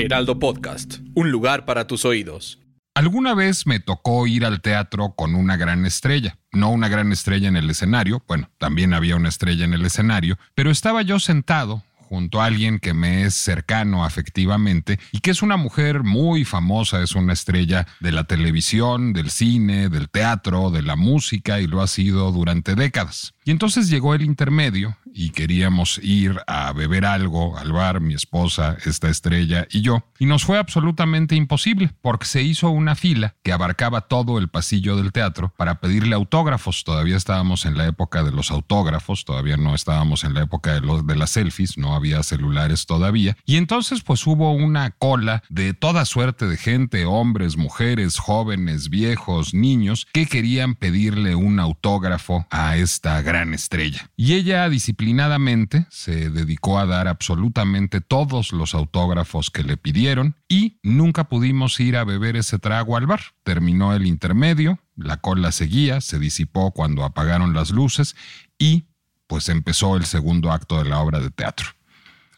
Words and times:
Heraldo 0.00 0.38
Podcast, 0.38 1.00
un 1.14 1.30
lugar 1.30 1.66
para 1.66 1.86
tus 1.86 2.06
oídos. 2.06 2.58
Alguna 2.94 3.34
vez 3.34 3.66
me 3.66 3.80
tocó 3.80 4.26
ir 4.26 4.46
al 4.46 4.62
teatro 4.62 5.14
con 5.14 5.34
una 5.34 5.58
gran 5.58 5.84
estrella. 5.84 6.38
No 6.52 6.70
una 6.70 6.88
gran 6.88 7.12
estrella 7.12 7.48
en 7.48 7.56
el 7.56 7.68
escenario, 7.68 8.24
bueno, 8.26 8.50
también 8.56 8.94
había 8.94 9.16
una 9.16 9.28
estrella 9.28 9.64
en 9.64 9.74
el 9.74 9.84
escenario, 9.84 10.38
pero 10.54 10.70
estaba 10.70 11.02
yo 11.02 11.20
sentado 11.20 11.84
junto 12.10 12.42
a 12.42 12.46
alguien 12.46 12.80
que 12.80 12.92
me 12.92 13.22
es 13.22 13.34
cercano 13.34 14.04
afectivamente 14.04 14.98
y 15.12 15.20
que 15.20 15.30
es 15.30 15.42
una 15.42 15.56
mujer 15.56 16.02
muy 16.02 16.44
famosa, 16.44 17.04
es 17.04 17.14
una 17.14 17.32
estrella 17.32 17.86
de 18.00 18.10
la 18.10 18.24
televisión, 18.24 19.12
del 19.12 19.30
cine, 19.30 19.88
del 19.88 20.10
teatro, 20.10 20.72
de 20.72 20.82
la 20.82 20.96
música 20.96 21.60
y 21.60 21.68
lo 21.68 21.80
ha 21.80 21.86
sido 21.86 22.32
durante 22.32 22.74
décadas. 22.74 23.34
Y 23.44 23.52
entonces 23.52 23.88
llegó 23.88 24.14
el 24.14 24.22
intermedio 24.22 24.96
y 25.14 25.30
queríamos 25.30 25.98
ir 26.02 26.36
a 26.46 26.72
beber 26.72 27.04
algo 27.04 27.56
al 27.56 27.72
bar, 27.72 28.00
mi 28.00 28.14
esposa, 28.14 28.76
esta 28.84 29.08
estrella 29.08 29.66
y 29.70 29.80
yo, 29.80 30.04
y 30.18 30.26
nos 30.26 30.44
fue 30.44 30.58
absolutamente 30.58 31.36
imposible 31.36 31.92
porque 32.02 32.26
se 32.26 32.42
hizo 32.42 32.70
una 32.70 32.96
fila 32.96 33.36
que 33.42 33.52
abarcaba 33.52 34.02
todo 34.02 34.38
el 34.38 34.48
pasillo 34.48 34.96
del 34.96 35.12
teatro 35.12 35.52
para 35.56 35.80
pedirle 35.80 36.14
autógrafos. 36.14 36.84
Todavía 36.84 37.16
estábamos 37.16 37.66
en 37.66 37.78
la 37.78 37.86
época 37.86 38.24
de 38.24 38.32
los 38.32 38.50
autógrafos, 38.50 39.24
todavía 39.24 39.56
no 39.56 39.74
estábamos 39.74 40.24
en 40.24 40.34
la 40.34 40.42
época 40.42 40.74
de, 40.74 40.80
los, 40.80 41.06
de 41.06 41.16
las 41.16 41.30
selfies, 41.30 41.78
no 41.78 41.94
había 42.00 42.22
celulares 42.22 42.86
todavía. 42.86 43.36
Y 43.44 43.56
entonces 43.56 44.02
pues 44.02 44.26
hubo 44.26 44.52
una 44.52 44.90
cola 44.90 45.42
de 45.48 45.74
toda 45.74 46.04
suerte 46.04 46.46
de 46.46 46.56
gente, 46.56 47.04
hombres, 47.04 47.56
mujeres, 47.56 48.18
jóvenes, 48.18 48.88
viejos, 48.88 49.54
niños, 49.54 50.06
que 50.12 50.26
querían 50.26 50.74
pedirle 50.74 51.34
un 51.34 51.60
autógrafo 51.60 52.46
a 52.50 52.76
esta 52.76 53.20
gran 53.22 53.54
estrella. 53.54 54.10
Y 54.16 54.34
ella 54.34 54.68
disciplinadamente 54.68 55.86
se 55.90 56.30
dedicó 56.30 56.78
a 56.78 56.86
dar 56.86 57.06
absolutamente 57.06 58.00
todos 58.00 58.52
los 58.52 58.74
autógrafos 58.74 59.50
que 59.50 59.62
le 59.62 59.76
pidieron 59.76 60.36
y 60.48 60.78
nunca 60.82 61.24
pudimos 61.24 61.78
ir 61.80 61.96
a 61.96 62.04
beber 62.04 62.36
ese 62.36 62.58
trago 62.58 62.96
al 62.96 63.06
bar. 63.06 63.20
Terminó 63.42 63.94
el 63.94 64.06
intermedio, 64.06 64.78
la 64.96 65.18
cola 65.18 65.52
seguía, 65.52 66.00
se 66.00 66.18
disipó 66.18 66.72
cuando 66.72 67.04
apagaron 67.04 67.54
las 67.54 67.70
luces 67.70 68.16
y 68.58 68.86
pues 69.26 69.48
empezó 69.48 69.96
el 69.96 70.06
segundo 70.06 70.50
acto 70.50 70.82
de 70.82 70.88
la 70.88 70.98
obra 70.98 71.20
de 71.20 71.30
teatro. 71.30 71.68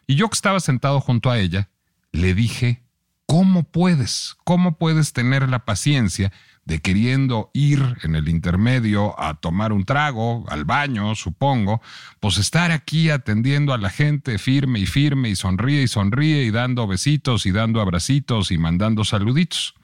Y 0.06 0.17
yo 0.17 0.28
que 0.28 0.34
estaba 0.34 0.61
sentado 0.61 1.00
junto 1.00 1.31
a 1.31 1.39
ella, 1.39 1.70
le 2.12 2.34
dije, 2.34 2.83
¿cómo 3.27 3.62
puedes? 3.62 4.36
¿Cómo 4.45 4.77
puedes 4.77 5.12
tener 5.12 5.48
la 5.48 5.64
paciencia 5.64 6.33
de 6.64 6.81
queriendo 6.81 7.50
ir 7.55 7.97
en 8.03 8.14
el 8.14 8.28
intermedio 8.28 9.19
a 9.20 9.34
tomar 9.34 9.73
un 9.73 9.84
trago, 9.84 10.45
al 10.48 10.64
baño, 10.64 11.14
supongo, 11.14 11.83
pues 12.20 12.39
estar 12.39 12.70
aquí 12.70 13.11
atendiendo 13.11 13.73
a 13.73 13.78
la 13.78 13.91
gente 13.91 14.39
firme 14.39 14.78
y 14.78 14.86
firme 14.86 15.28
y 15.28 15.36
sonríe 15.36 15.83
y 15.83 15.89
sonríe 15.89 16.45
y 16.45 16.50
dando 16.50 16.86
besitos 16.86 17.47
y 17.47 17.53
dando 17.53 17.80
abracitos 17.80 18.53
y 18.53 18.58
mandando 18.58 19.05
saluditos. 19.05 19.75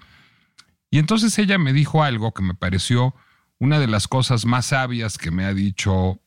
Y 0.91 0.99
entonces 0.99 1.37
ella 1.39 1.59
me 1.59 1.73
dijo 1.73 2.03
algo 2.03 2.33
que 2.33 2.43
me 2.43 2.55
pareció 2.55 3.15
una 3.59 3.81
de 3.81 3.89
las 3.89 4.07
cosas 4.07 4.47
más 4.47 4.67
sabias 4.67 5.19
que 5.19 5.31
me 5.31 5.45
ha 5.45 5.53
dicho 5.53 6.21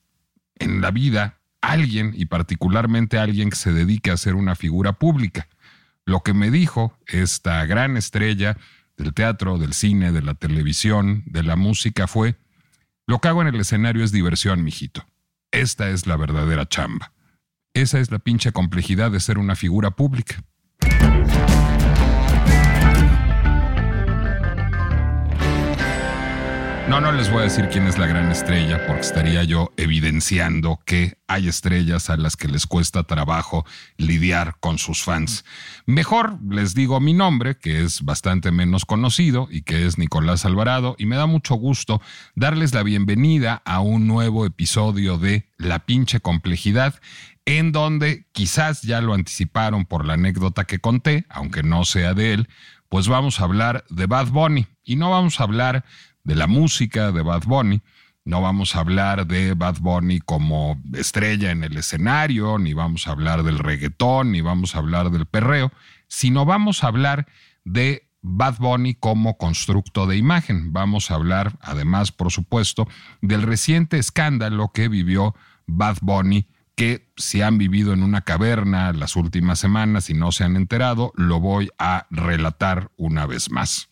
en 0.56 0.82
la 0.82 0.92
vida 0.92 1.41
alguien, 1.62 2.14
y 2.16 2.26
particularmente 2.26 3.18
alguien 3.18 3.50
que 3.50 3.56
se 3.56 3.72
dedique 3.72 4.12
a 4.12 4.18
ser 4.18 4.36
una 4.36 4.56
figura 4.56 4.94
pública. 4.94 5.48
Lo 6.06 6.22
que 6.22 6.34
me 6.34 6.52
dijo 6.52 6.98
esta 7.08 7.66
gran 7.66 7.98
estrella 7.98 8.58
del 8.98 9.14
teatro, 9.14 9.58
del 9.58 9.74
cine, 9.74 10.12
de 10.12 10.22
la 10.22 10.34
televisión, 10.34 11.24
de 11.26 11.44
la 11.44 11.56
música 11.56 12.08
fue, 12.08 12.36
lo 13.08 13.20
que 13.20 13.28
hago 13.28 13.42
en 13.42 13.50
el 13.50 13.60
escenario 13.60 14.04
es 14.04 14.12
diversión, 14.12 14.64
mijito. 14.64 15.06
Esta 15.52 15.90
es 15.90 16.08
la 16.08 16.18
verdadera 16.18 16.68
chamba. 16.68 17.12
Esa 17.74 18.00
es 18.00 18.12
la 18.12 18.20
pinche 18.20 18.52
complejidad 18.52 19.12
de 19.12 19.20
ser 19.20 19.38
una 19.38 19.56
figura 19.56 19.92
pública. 19.92 20.44
No, 26.92 27.00
no 27.00 27.14
les 27.14 27.32
voy 27.32 27.40
a 27.40 27.44
decir 27.44 27.70
quién 27.72 27.88
es 27.88 27.98
la 27.98 28.06
gran 28.06 28.30
estrella 28.34 28.86
porque 28.86 29.04
estaría 29.04 29.46
yo 29.46 29.72
evidenciando 29.78 30.82
que 30.86 31.18
hay 31.26 31.48
estrellas 31.48 32.10
a 32.10 32.18
las 32.18 32.36
que 32.36 32.50
les 32.50 32.68
cuesta 32.68 33.04
trabajo 33.04 33.66
lidiar 33.96 34.58
con 34.60 34.78
sus 34.78 35.02
fans. 35.02 35.46
Mejor 35.86 36.38
les 36.50 36.76
digo 36.76 37.00
mi 37.00 37.14
nombre, 37.14 37.56
que 37.58 37.82
es 37.82 38.02
bastante 38.02 38.52
menos 38.52 38.84
conocido 38.84 39.48
y 39.50 39.62
que 39.62 39.86
es 39.86 39.98
Nicolás 39.98 40.44
Alvarado, 40.44 40.98
y 41.00 41.06
me 41.06 41.16
da 41.16 41.28
mucho 41.28 41.56
gusto 41.56 42.02
darles 42.36 42.74
la 42.74 42.84
bienvenida 42.84 43.62
a 43.64 43.80
un 43.80 44.06
nuevo 44.06 44.46
episodio 44.46 45.18
de 45.18 45.48
La 45.56 45.86
pinche 45.86 46.20
complejidad, 46.20 47.00
en 47.46 47.72
donde 47.72 48.26
quizás 48.34 48.82
ya 48.82 49.00
lo 49.00 49.14
anticiparon 49.14 49.86
por 49.86 50.04
la 50.04 50.16
anécdota 50.16 50.66
que 50.66 50.80
conté, 50.80 51.26
aunque 51.30 51.64
no 51.64 51.86
sea 51.86 52.14
de 52.14 52.34
él, 52.34 52.50
pues 52.90 53.08
vamos 53.08 53.40
a 53.40 53.46
hablar 53.46 53.86
de 53.90 54.08
Bad 54.08 54.28
Bunny 54.28 54.68
y 54.84 54.98
no 54.98 55.12
vamos 55.12 55.40
a 55.40 55.44
hablar 55.44 55.86
de 56.24 56.36
la 56.36 56.48
música 56.48 57.12
de 57.12 57.22
Bad 57.22 57.44
Bunny. 57.46 57.82
No 58.24 58.42
vamos 58.42 58.76
a 58.76 58.80
hablar 58.80 59.26
de 59.26 59.56
Bad 59.56 59.80
Bunny 59.80 60.20
como 60.20 60.80
estrella 60.94 61.52
en 61.52 61.64
el 61.64 61.76
escenario, 61.78 62.60
ni 62.60 62.74
vamos 62.74 63.08
a 63.08 63.12
hablar 63.12 63.44
del 63.44 63.58
reggaetón, 63.58 64.32
ni 64.32 64.42
vamos 64.42 64.76
a 64.76 64.80
hablar 64.80 65.10
del 65.10 65.26
perreo, 65.26 65.72
sino 66.08 66.46
vamos 66.46 66.84
a 66.84 66.88
hablar 66.88 67.28
de 67.66 68.12
Bad 68.22 68.58
Bunny 68.60 68.94
como 68.94 69.38
constructo 69.38 70.06
de 70.06 70.18
imagen. 70.18 70.72
Vamos 70.72 71.10
a 71.10 71.16
hablar, 71.16 71.58
además, 71.62 72.12
por 72.12 72.32
supuesto, 72.32 72.88
del 73.22 73.42
reciente 73.42 73.98
escándalo 73.98 74.72
que 74.72 74.88
vivió 74.88 75.36
Bad 75.66 75.98
Bunny, 76.02 76.48
que 76.76 77.12
si 77.18 77.42
han 77.42 77.58
vivido 77.58 77.94
en 77.94 78.04
una 78.04 78.22
caverna 78.22 78.94
las 78.94 79.16
últimas 79.16 79.60
semanas 79.60 80.10
y 80.10 80.14
no 80.14 80.32
se 80.32 80.44
han 80.44 80.56
enterado, 80.56 81.12
lo 81.16 81.40
voy 81.40 81.70
a 81.78 82.08
relatar 82.12 82.92
una 82.98 83.26
vez 83.26 83.52
más. 83.52 83.91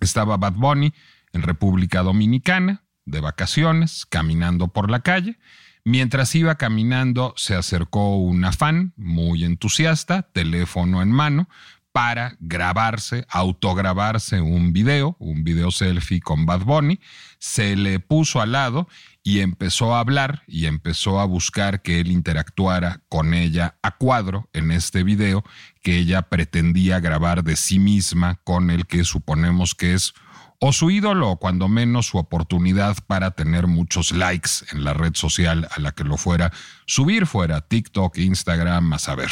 Estaba 0.00 0.36
Bad 0.36 0.54
Bunny 0.54 0.92
en 1.32 1.42
República 1.42 2.02
Dominicana, 2.02 2.84
de 3.04 3.20
vacaciones, 3.20 4.06
caminando 4.06 4.68
por 4.68 4.90
la 4.90 5.00
calle. 5.00 5.38
Mientras 5.84 6.34
iba 6.34 6.56
caminando, 6.56 7.32
se 7.36 7.54
acercó 7.54 8.16
una 8.16 8.52
fan 8.52 8.92
muy 8.96 9.44
entusiasta, 9.44 10.22
teléfono 10.22 11.00
en 11.00 11.10
mano, 11.10 11.48
para 11.92 12.36
grabarse, 12.40 13.26
autograbarse 13.28 14.40
un 14.40 14.72
video, 14.72 15.16
un 15.18 15.42
video 15.42 15.70
selfie 15.70 16.20
con 16.20 16.46
Bad 16.46 16.60
Bunny. 16.60 17.00
Se 17.38 17.74
le 17.74 17.98
puso 17.98 18.40
al 18.40 18.52
lado 18.52 18.88
y 19.28 19.40
empezó 19.40 19.94
a 19.94 20.00
hablar 20.00 20.42
y 20.46 20.64
empezó 20.64 21.20
a 21.20 21.26
buscar 21.26 21.82
que 21.82 22.00
él 22.00 22.10
interactuara 22.10 23.02
con 23.10 23.34
ella 23.34 23.76
a 23.82 23.90
cuadro 23.90 24.48
en 24.54 24.70
este 24.70 25.02
video 25.02 25.44
que 25.82 25.98
ella 25.98 26.22
pretendía 26.22 26.98
grabar 26.98 27.44
de 27.44 27.56
sí 27.56 27.78
misma 27.78 28.36
con 28.42 28.70
el 28.70 28.86
que 28.86 29.04
suponemos 29.04 29.74
que 29.74 29.92
es 29.92 30.14
o 30.60 30.72
su 30.72 30.90
ídolo 30.90 31.28
o 31.28 31.36
cuando 31.36 31.68
menos 31.68 32.06
su 32.06 32.16
oportunidad 32.16 32.96
para 33.06 33.32
tener 33.32 33.66
muchos 33.66 34.12
likes 34.12 34.50
en 34.72 34.82
la 34.82 34.94
red 34.94 35.14
social 35.14 35.68
a 35.76 35.78
la 35.78 35.92
que 35.92 36.04
lo 36.04 36.16
fuera 36.16 36.50
subir 36.86 37.26
fuera 37.26 37.60
TikTok, 37.60 38.16
Instagram, 38.16 38.94
a 38.94 38.98
saber. 38.98 39.28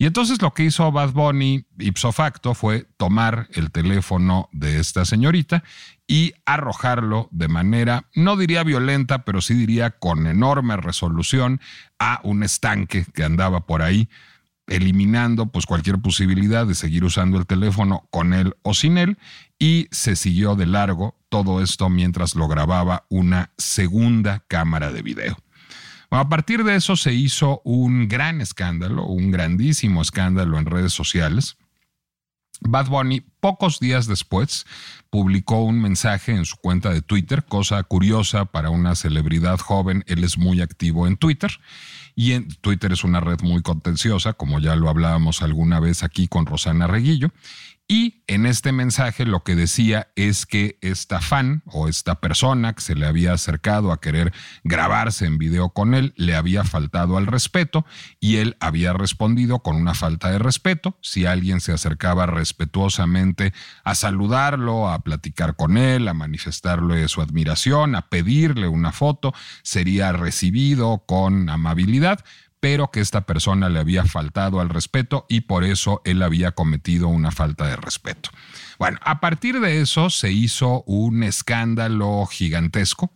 Y 0.00 0.06
entonces 0.06 0.40
lo 0.40 0.54
que 0.54 0.64
hizo 0.64 0.90
Bad 0.90 1.10
Bunny 1.10 1.66
ipso 1.78 2.10
facto 2.10 2.54
fue 2.54 2.86
tomar 2.96 3.48
el 3.52 3.70
teléfono 3.70 4.48
de 4.50 4.80
esta 4.80 5.04
señorita 5.04 5.62
y 6.10 6.34
arrojarlo 6.44 7.28
de 7.30 7.46
manera, 7.46 8.06
no 8.16 8.36
diría 8.36 8.64
violenta, 8.64 9.24
pero 9.24 9.40
sí 9.40 9.54
diría 9.54 9.92
con 9.92 10.26
enorme 10.26 10.76
resolución 10.76 11.60
a 12.00 12.18
un 12.24 12.42
estanque 12.42 13.06
que 13.14 13.22
andaba 13.22 13.64
por 13.64 13.80
ahí, 13.80 14.08
eliminando 14.66 15.46
pues 15.46 15.66
cualquier 15.66 16.00
posibilidad 16.00 16.66
de 16.66 16.74
seguir 16.74 17.04
usando 17.04 17.38
el 17.38 17.46
teléfono 17.46 18.08
con 18.10 18.34
él 18.34 18.56
o 18.62 18.74
sin 18.74 18.98
él 18.98 19.18
y 19.56 19.86
se 19.92 20.16
siguió 20.16 20.56
de 20.56 20.66
largo 20.66 21.16
todo 21.28 21.62
esto 21.62 21.88
mientras 21.88 22.34
lo 22.34 22.48
grababa 22.48 23.06
una 23.08 23.52
segunda 23.56 24.42
cámara 24.48 24.90
de 24.90 25.02
video. 25.02 25.36
a 26.10 26.28
partir 26.28 26.64
de 26.64 26.74
eso 26.74 26.96
se 26.96 27.12
hizo 27.12 27.62
un 27.64 28.08
gran 28.08 28.40
escándalo, 28.40 29.06
un 29.06 29.30
grandísimo 29.30 30.02
escándalo 30.02 30.58
en 30.58 30.66
redes 30.66 30.92
sociales. 30.92 31.56
Bad 32.60 32.88
Bunny, 32.88 33.22
pocos 33.40 33.80
días 33.80 34.06
después, 34.06 34.66
publicó 35.08 35.62
un 35.64 35.80
mensaje 35.80 36.32
en 36.32 36.44
su 36.44 36.56
cuenta 36.56 36.90
de 36.90 37.02
Twitter, 37.02 37.44
cosa 37.44 37.82
curiosa 37.82 38.44
para 38.44 38.70
una 38.70 38.94
celebridad 38.94 39.58
joven, 39.58 40.04
él 40.06 40.24
es 40.24 40.38
muy 40.38 40.60
activo 40.60 41.06
en 41.06 41.16
Twitter, 41.16 41.50
y 42.14 42.32
en 42.32 42.48
Twitter 42.48 42.92
es 42.92 43.02
una 43.02 43.20
red 43.20 43.40
muy 43.42 43.62
contenciosa, 43.62 44.34
como 44.34 44.60
ya 44.60 44.76
lo 44.76 44.90
hablábamos 44.90 45.42
alguna 45.42 45.80
vez 45.80 46.02
aquí 46.02 46.28
con 46.28 46.46
Rosana 46.46 46.86
Reguillo, 46.86 47.30
y 47.90 48.22
en 48.28 48.46
este 48.46 48.70
mensaje 48.70 49.26
lo 49.26 49.42
que 49.42 49.56
decía 49.56 50.12
es 50.14 50.46
que 50.46 50.78
esta 50.80 51.20
fan 51.20 51.64
o 51.66 51.88
esta 51.88 52.20
persona 52.20 52.72
que 52.72 52.82
se 52.82 52.94
le 52.94 53.04
había 53.04 53.32
acercado 53.32 53.90
a 53.90 54.00
querer 54.00 54.32
grabarse 54.62 55.26
en 55.26 55.38
video 55.38 55.70
con 55.70 55.94
él 55.94 56.14
le 56.14 56.36
había 56.36 56.62
faltado 56.62 57.16
al 57.16 57.26
respeto 57.26 57.84
y 58.20 58.36
él 58.36 58.56
había 58.60 58.92
respondido 58.92 59.58
con 59.58 59.74
una 59.74 59.94
falta 59.94 60.30
de 60.30 60.38
respeto. 60.38 60.98
Si 61.02 61.26
alguien 61.26 61.60
se 61.60 61.72
acercaba 61.72 62.26
respetuosamente 62.26 63.52
a 63.82 63.96
saludarlo, 63.96 64.88
a 64.88 65.00
platicar 65.00 65.56
con 65.56 65.76
él, 65.76 66.06
a 66.06 66.14
manifestarle 66.14 67.08
su 67.08 67.22
admiración, 67.22 67.96
a 67.96 68.08
pedirle 68.08 68.68
una 68.68 68.92
foto, 68.92 69.34
sería 69.64 70.12
recibido 70.12 71.02
con 71.08 71.50
amabilidad 71.50 72.24
pero 72.60 72.90
que 72.90 73.00
esta 73.00 73.22
persona 73.22 73.68
le 73.68 73.80
había 73.80 74.04
faltado 74.04 74.60
al 74.60 74.68
respeto 74.68 75.26
y 75.28 75.42
por 75.42 75.64
eso 75.64 76.02
él 76.04 76.22
había 76.22 76.52
cometido 76.52 77.08
una 77.08 77.30
falta 77.30 77.66
de 77.66 77.76
respeto. 77.76 78.30
Bueno, 78.78 78.98
a 79.02 79.20
partir 79.20 79.60
de 79.60 79.80
eso 79.80 80.10
se 80.10 80.30
hizo 80.30 80.82
un 80.86 81.22
escándalo 81.22 82.26
gigantesco 82.26 83.12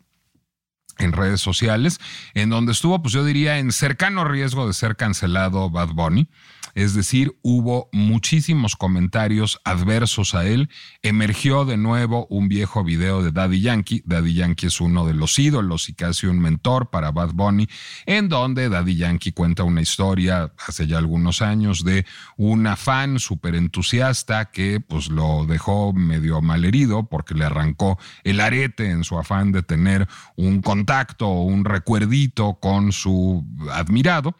en 0.99 1.13
redes 1.13 1.41
sociales, 1.41 2.01
en 2.35 2.51
donde 2.51 2.73
estuvo, 2.73 3.01
pues 3.03 3.13
yo 3.13 3.25
diría, 3.25 3.59
en 3.59 3.73
cercano 3.73 4.25
riesgo 4.25 4.67
de 4.67 4.73
ser 4.75 4.97
cancelado 4.97 5.71
Bad 5.71 5.91
Bunny. 5.95 6.29
Es 6.75 6.95
decir, 6.95 7.39
hubo 7.43 7.89
muchísimos 7.93 8.75
comentarios 8.75 9.61
adversos 9.65 10.35
a 10.35 10.45
él. 10.45 10.69
Emergió 11.03 11.65
de 11.65 11.77
nuevo 11.77 12.27
un 12.31 12.49
viejo 12.49 12.83
video 12.83 13.23
de 13.23 13.31
Daddy 13.31 13.61
Yankee. 13.61 14.03
Daddy 14.05 14.35
Yankee 14.35 14.67
es 14.67 14.81
uno 14.81 15.07
de 15.07 15.15
los 15.15 15.39
ídolos 15.39 15.89
y 15.89 15.95
casi 15.95 16.27
un 16.27 16.41
mentor 16.41 16.91
para 16.91 17.13
Bad 17.13 17.31
Bunny, 17.33 17.69
en 18.07 18.29
donde 18.29 18.69
Daddy 18.69 18.97
Yankee 18.97 19.31
cuenta 19.31 19.63
una 19.63 19.83
historia 19.83 20.53
hace 20.67 20.89
ya 20.89 20.99
algunos 20.99 21.43
años 21.43 21.85
de 21.85 22.07
una 22.37 22.75
fan 22.75 23.21
súper 23.21 23.55
entusiasta 23.55 24.47
que 24.47 24.81
pues 24.81 25.09
lo 25.09 25.47
dejó 25.47 25.93
medio 25.93 26.43
malherido 26.43 27.07
porque 27.09 27.35
le 27.35 27.45
arrancó 27.45 27.99
el 28.25 28.41
arete 28.41 28.91
en 28.91 29.05
su 29.05 29.17
afán 29.17 29.53
de 29.53 29.63
tener 29.63 30.09
un 30.35 30.61
contacto 30.85 31.29
o 31.29 31.45
un 31.45 31.65
recuerdito 31.65 32.59
con 32.61 32.93
su 32.93 33.43
admirado 33.73 34.37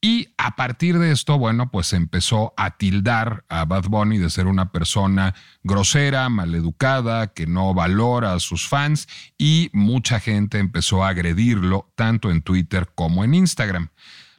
y 0.00 0.30
a 0.38 0.56
partir 0.56 0.98
de 0.98 1.12
esto, 1.12 1.38
bueno, 1.38 1.70
pues 1.70 1.92
empezó 1.92 2.54
a 2.56 2.76
tildar 2.76 3.44
a 3.48 3.66
Bad 3.66 3.84
Bunny 3.84 4.18
de 4.18 4.30
ser 4.30 4.46
una 4.46 4.72
persona 4.72 5.34
grosera, 5.62 6.28
maleducada, 6.28 7.28
que 7.28 7.46
no 7.46 7.74
valora 7.74 8.32
a 8.32 8.40
sus 8.40 8.66
fans 8.66 9.06
y 9.38 9.70
mucha 9.72 10.18
gente 10.18 10.58
empezó 10.58 11.04
a 11.04 11.10
agredirlo 11.10 11.92
tanto 11.94 12.30
en 12.30 12.42
Twitter 12.42 12.90
como 12.94 13.22
en 13.22 13.34
Instagram. 13.34 13.90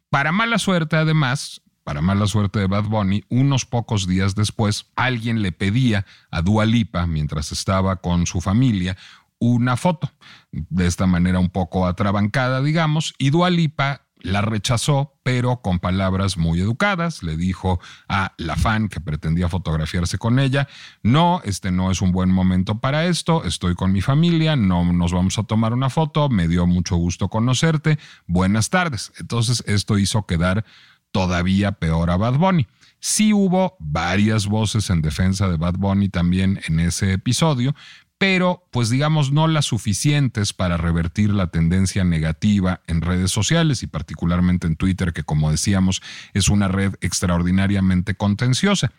Para 0.10 0.32
mala 0.32 0.58
suerte, 0.58 0.98
además, 0.98 1.62
para 1.84 2.02
mala 2.02 2.28
suerte 2.28 2.60
de 2.60 2.68
Bad 2.68 2.86
Bunny, 2.86 3.24
unos 3.30 3.66
pocos 3.66 4.08
días 4.08 4.36
después, 4.36 4.88
alguien 4.96 5.42
le 5.42 5.52
pedía 5.52 6.06
a 6.32 6.42
Dua 6.42 6.66
Lipa, 6.66 7.08
mientras 7.08 7.52
estaba 7.52 7.98
con 7.98 8.26
su 8.26 8.42
familia, 8.42 8.98
una 9.40 9.78
foto, 9.78 10.10
de 10.52 10.88
esta 10.88 11.06
manera 11.06 11.40
un 11.40 11.50
poco 11.50 11.86
atrabancada, 11.86 12.62
digamos, 12.62 13.14
y 13.18 13.30
Dua 13.30 13.50
Lipa 13.50 14.04
la 14.24 14.42
rechazó, 14.42 15.14
pero 15.22 15.62
con 15.62 15.80
palabras 15.80 16.38
muy 16.38 16.60
educadas. 16.62 17.24
Le 17.24 17.38
dijo 17.38 17.80
a 18.08 18.34
la 18.38 18.56
fan 18.56 18.88
que 18.88 19.02
pretendía 19.02 19.50
fotografiarse 19.50 20.18
con 20.18 20.40
ella, 20.40 20.68
no, 21.04 21.42
este 21.44 21.72
no 21.72 21.92
es 21.92 22.02
un 22.02 22.12
buen 22.12 22.32
momento 22.32 22.80
para 22.80 23.06
esto, 23.06 23.44
estoy 23.44 23.76
con 23.76 23.92
mi 23.92 24.02
familia, 24.02 24.56
no 24.56 24.92
nos 24.92 25.12
vamos 25.12 25.38
a 25.38 25.44
tomar 25.44 25.74
una 25.74 25.90
foto, 25.90 26.30
me 26.30 26.48
dio 26.48 26.66
mucho 26.66 26.96
gusto 26.96 27.28
conocerte, 27.28 28.00
buenas 28.26 28.70
tardes. 28.70 29.12
Entonces 29.20 29.62
esto 29.68 29.98
hizo 29.98 30.26
quedar 30.26 30.66
todavía 31.12 31.74
peor 31.74 32.10
a 32.10 32.18
Bad 32.18 32.38
Bunny. 32.38 32.66
Sí 33.00 33.34
hubo 33.34 33.76
varias 33.80 34.48
voces 34.48 34.90
en 34.90 35.02
defensa 35.02 35.50
de 35.50 35.58
Bad 35.58 35.74
Bunny 35.74 36.08
también 36.08 36.62
en 36.66 36.80
ese 36.80 37.12
episodio, 37.12 37.76
pero 38.18 38.64
pues 38.72 38.90
digamos 38.90 39.32
no 39.32 39.48
las 39.48 39.66
suficientes 39.66 40.54
para 40.54 40.78
revertir 40.78 41.32
la 41.32 41.48
tendencia 41.48 42.04
negativa 42.04 42.82
en 42.88 43.02
redes 43.02 43.32
sociales 43.32 43.84
y 43.84 43.88
particularmente 43.88 44.68
en 44.68 44.76
Twitter, 44.76 45.14
que 45.14 45.24
como 45.24 45.52
decíamos 45.52 46.02
es 46.34 46.50
una 46.50 46.68
red 46.68 46.96
extraordinariamente 47.02 48.16
contenciosa. 48.16 48.92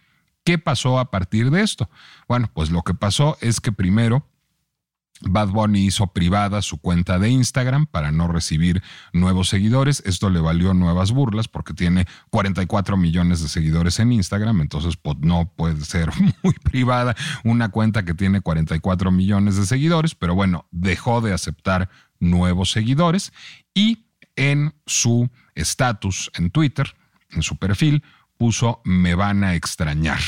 ¿Qué 0.45 0.59
pasó 0.59 0.99
a 0.99 1.11
partir 1.11 1.51
de 1.51 1.63
esto? 1.63 1.89
Bueno, 2.29 2.51
pues 2.53 2.71
lo 2.71 2.83
que 2.83 2.93
pasó 2.93 3.39
es 3.41 3.61
que 3.61 3.73
primero 3.73 4.27
Bad 5.21 5.49
Bunny 5.49 5.87
hizo 5.87 6.09
privada 6.09 6.61
su 6.61 6.79
cuenta 6.79 7.19
de 7.19 7.31
Instagram 7.31 7.87
para 7.87 8.11
no 8.11 8.29
recibir 8.29 8.83
nuevos 9.13 9.49
seguidores. 9.49 10.03
Esto 10.05 10.29
le 10.29 10.41
valió 10.41 10.75
nuevas 10.75 11.13
burlas 11.13 11.49
porque 11.49 11.73
tiene 11.73 12.07
44 12.31 12.97
millones 12.97 13.41
de 13.41 13.49
seguidores 13.49 14.01
en 14.01 14.13
Instagram, 14.13 14.61
entonces 14.61 14.97
pues, 14.97 15.17
no 15.21 15.51
puede 15.55 15.85
ser 15.85 16.11
muy 16.43 16.55
privada 16.55 17.15
una 17.45 17.71
cuenta 17.71 18.05
que 18.05 18.15
tiene 18.15 18.41
44 18.41 19.11
millones 19.11 19.57
de 19.57 19.67
seguidores, 19.67 20.15
pero 20.15 20.35
bueno, 20.35 20.67
dejó 20.71 21.21
de 21.21 21.33
aceptar 21.33 21.89
nuevos 22.19 22.71
seguidores 22.71 23.33
y 23.73 24.07
en 24.37 24.75
su 24.87 25.31
estatus 25.55 26.31
en 26.35 26.51
Twitter, 26.51 26.95
en 27.31 27.43
su 27.43 27.57
perfil, 27.57 28.03
puso 28.37 28.81
me 28.85 29.15
van 29.15 29.45
a 29.45 29.55
extrañar. 29.55 30.21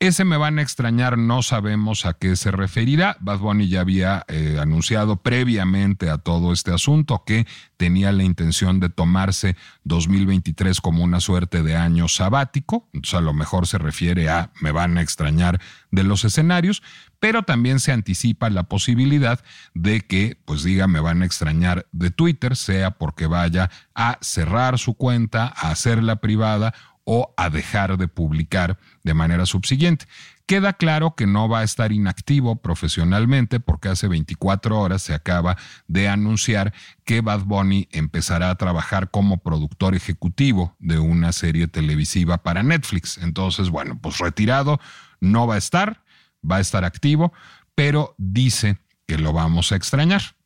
Ese 0.00 0.24
me 0.24 0.36
van 0.36 0.58
a 0.58 0.62
extrañar 0.62 1.18
no 1.18 1.42
sabemos 1.42 2.06
a 2.06 2.14
qué 2.14 2.36
se 2.36 2.50
referirá. 2.50 3.16
Bad 3.20 3.38
Bunny 3.38 3.68
ya 3.68 3.80
había 3.80 4.24
eh, 4.28 4.58
anunciado 4.60 5.16
previamente 5.16 6.08
a 6.08 6.18
todo 6.18 6.52
este 6.52 6.72
asunto 6.72 7.24
que 7.26 7.46
tenía 7.76 8.12
la 8.12 8.22
intención 8.22 8.78
de 8.78 8.90
tomarse 8.90 9.56
2023 9.84 10.80
como 10.80 11.02
una 11.02 11.20
suerte 11.20 11.62
de 11.62 11.76
año 11.76 12.06
sabático. 12.08 12.88
Entonces 12.92 13.14
a 13.14 13.20
lo 13.20 13.34
mejor 13.34 13.66
se 13.66 13.78
refiere 13.78 14.28
a 14.28 14.52
me 14.60 14.70
van 14.70 14.98
a 14.98 15.02
extrañar 15.02 15.60
de 15.90 16.04
los 16.04 16.24
escenarios, 16.24 16.82
pero 17.18 17.42
también 17.42 17.80
se 17.80 17.92
anticipa 17.92 18.50
la 18.50 18.64
posibilidad 18.64 19.42
de 19.74 20.02
que, 20.02 20.38
pues 20.44 20.62
diga, 20.62 20.86
me 20.86 21.00
van 21.00 21.22
a 21.22 21.26
extrañar 21.26 21.86
de 21.92 22.10
Twitter, 22.10 22.56
sea 22.56 22.92
porque 22.92 23.26
vaya 23.26 23.70
a 23.94 24.18
cerrar 24.20 24.78
su 24.78 24.94
cuenta, 24.94 25.52
a 25.56 25.70
hacerla 25.70 26.16
privada 26.16 26.74
o 27.10 27.32
a 27.38 27.48
dejar 27.48 27.96
de 27.96 28.06
publicar 28.06 28.78
de 29.02 29.14
manera 29.14 29.46
subsiguiente. 29.46 30.04
Queda 30.44 30.74
claro 30.74 31.14
que 31.14 31.26
no 31.26 31.48
va 31.48 31.60
a 31.60 31.64
estar 31.64 31.90
inactivo 31.90 32.56
profesionalmente 32.56 33.60
porque 33.60 33.88
hace 33.88 34.08
24 34.08 34.78
horas 34.78 35.00
se 35.00 35.14
acaba 35.14 35.56
de 35.86 36.06
anunciar 36.06 36.74
que 37.06 37.22
Bad 37.22 37.44
Bunny 37.44 37.88
empezará 37.92 38.50
a 38.50 38.56
trabajar 38.56 39.10
como 39.10 39.38
productor 39.38 39.94
ejecutivo 39.94 40.76
de 40.80 40.98
una 40.98 41.32
serie 41.32 41.66
televisiva 41.66 42.42
para 42.42 42.62
Netflix. 42.62 43.16
Entonces, 43.16 43.70
bueno, 43.70 43.98
pues 44.02 44.18
retirado 44.18 44.78
no 45.18 45.46
va 45.46 45.54
a 45.54 45.58
estar, 45.58 46.02
va 46.48 46.56
a 46.56 46.60
estar 46.60 46.84
activo, 46.84 47.32
pero 47.74 48.14
dice 48.18 48.76
que 49.06 49.16
lo 49.16 49.32
vamos 49.32 49.72
a 49.72 49.76
extrañar. 49.76 50.37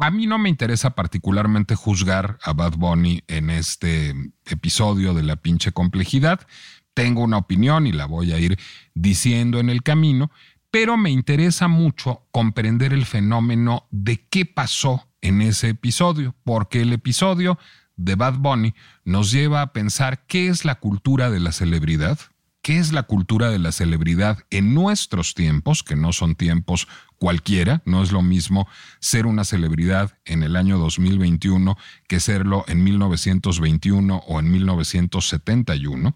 A 0.00 0.12
mí 0.12 0.28
no 0.28 0.38
me 0.38 0.48
interesa 0.48 0.90
particularmente 0.90 1.74
juzgar 1.74 2.38
a 2.44 2.52
Bad 2.52 2.76
Bunny 2.76 3.24
en 3.26 3.50
este 3.50 4.14
episodio 4.46 5.12
de 5.12 5.24
la 5.24 5.34
pinche 5.34 5.72
complejidad. 5.72 6.46
Tengo 6.94 7.22
una 7.22 7.38
opinión 7.38 7.84
y 7.84 7.90
la 7.90 8.06
voy 8.06 8.32
a 8.32 8.38
ir 8.38 8.60
diciendo 8.94 9.58
en 9.58 9.70
el 9.70 9.82
camino, 9.82 10.30
pero 10.70 10.96
me 10.96 11.10
interesa 11.10 11.66
mucho 11.66 12.28
comprender 12.30 12.92
el 12.92 13.06
fenómeno 13.06 13.88
de 13.90 14.24
qué 14.30 14.46
pasó 14.46 15.08
en 15.20 15.42
ese 15.42 15.70
episodio, 15.70 16.36
porque 16.44 16.82
el 16.82 16.92
episodio 16.92 17.58
de 17.96 18.14
Bad 18.14 18.34
Bunny 18.34 18.74
nos 19.04 19.32
lleva 19.32 19.62
a 19.62 19.72
pensar 19.72 20.26
qué 20.26 20.46
es 20.46 20.64
la 20.64 20.76
cultura 20.76 21.28
de 21.28 21.40
la 21.40 21.50
celebridad, 21.50 22.20
qué 22.68 22.76
es 22.76 22.92
la 22.92 23.04
cultura 23.04 23.48
de 23.48 23.58
la 23.58 23.72
celebridad 23.72 24.40
en 24.50 24.74
nuestros 24.74 25.32
tiempos, 25.32 25.82
que 25.82 25.96
no 25.96 26.12
son 26.12 26.34
tiempos 26.34 26.86
cualquiera, 27.16 27.80
no 27.86 28.02
es 28.02 28.12
lo 28.12 28.20
mismo 28.20 28.68
ser 29.00 29.24
una 29.24 29.44
celebridad 29.44 30.18
en 30.26 30.42
el 30.42 30.54
año 30.54 30.76
2021 30.76 31.78
que 32.06 32.20
serlo 32.20 32.66
en 32.68 32.84
1921 32.84 34.16
o 34.18 34.38
en 34.38 34.52
1971. 34.52 36.14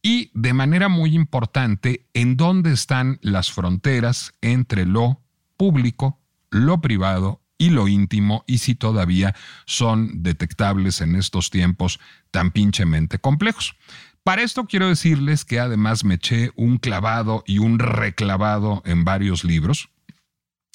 Y 0.00 0.30
de 0.32 0.54
manera 0.54 0.88
muy 0.88 1.14
importante, 1.14 2.06
en 2.14 2.38
dónde 2.38 2.72
están 2.72 3.18
las 3.20 3.52
fronteras 3.52 4.32
entre 4.40 4.86
lo 4.86 5.20
público, 5.58 6.18
lo 6.48 6.80
privado 6.80 7.42
y 7.58 7.68
lo 7.68 7.86
íntimo 7.86 8.44
y 8.46 8.58
si 8.58 8.74
todavía 8.74 9.34
son 9.66 10.22
detectables 10.22 11.02
en 11.02 11.16
estos 11.16 11.50
tiempos 11.50 12.00
tan 12.30 12.50
pinchemente 12.50 13.18
complejos. 13.18 13.76
Para 14.24 14.42
esto 14.42 14.66
quiero 14.66 14.86
decirles 14.86 15.44
que 15.44 15.58
además 15.58 16.04
me 16.04 16.14
eché 16.14 16.52
un 16.54 16.78
clavado 16.78 17.42
y 17.44 17.58
un 17.58 17.80
reclavado 17.80 18.80
en 18.84 19.04
varios 19.04 19.42
libros 19.42 19.90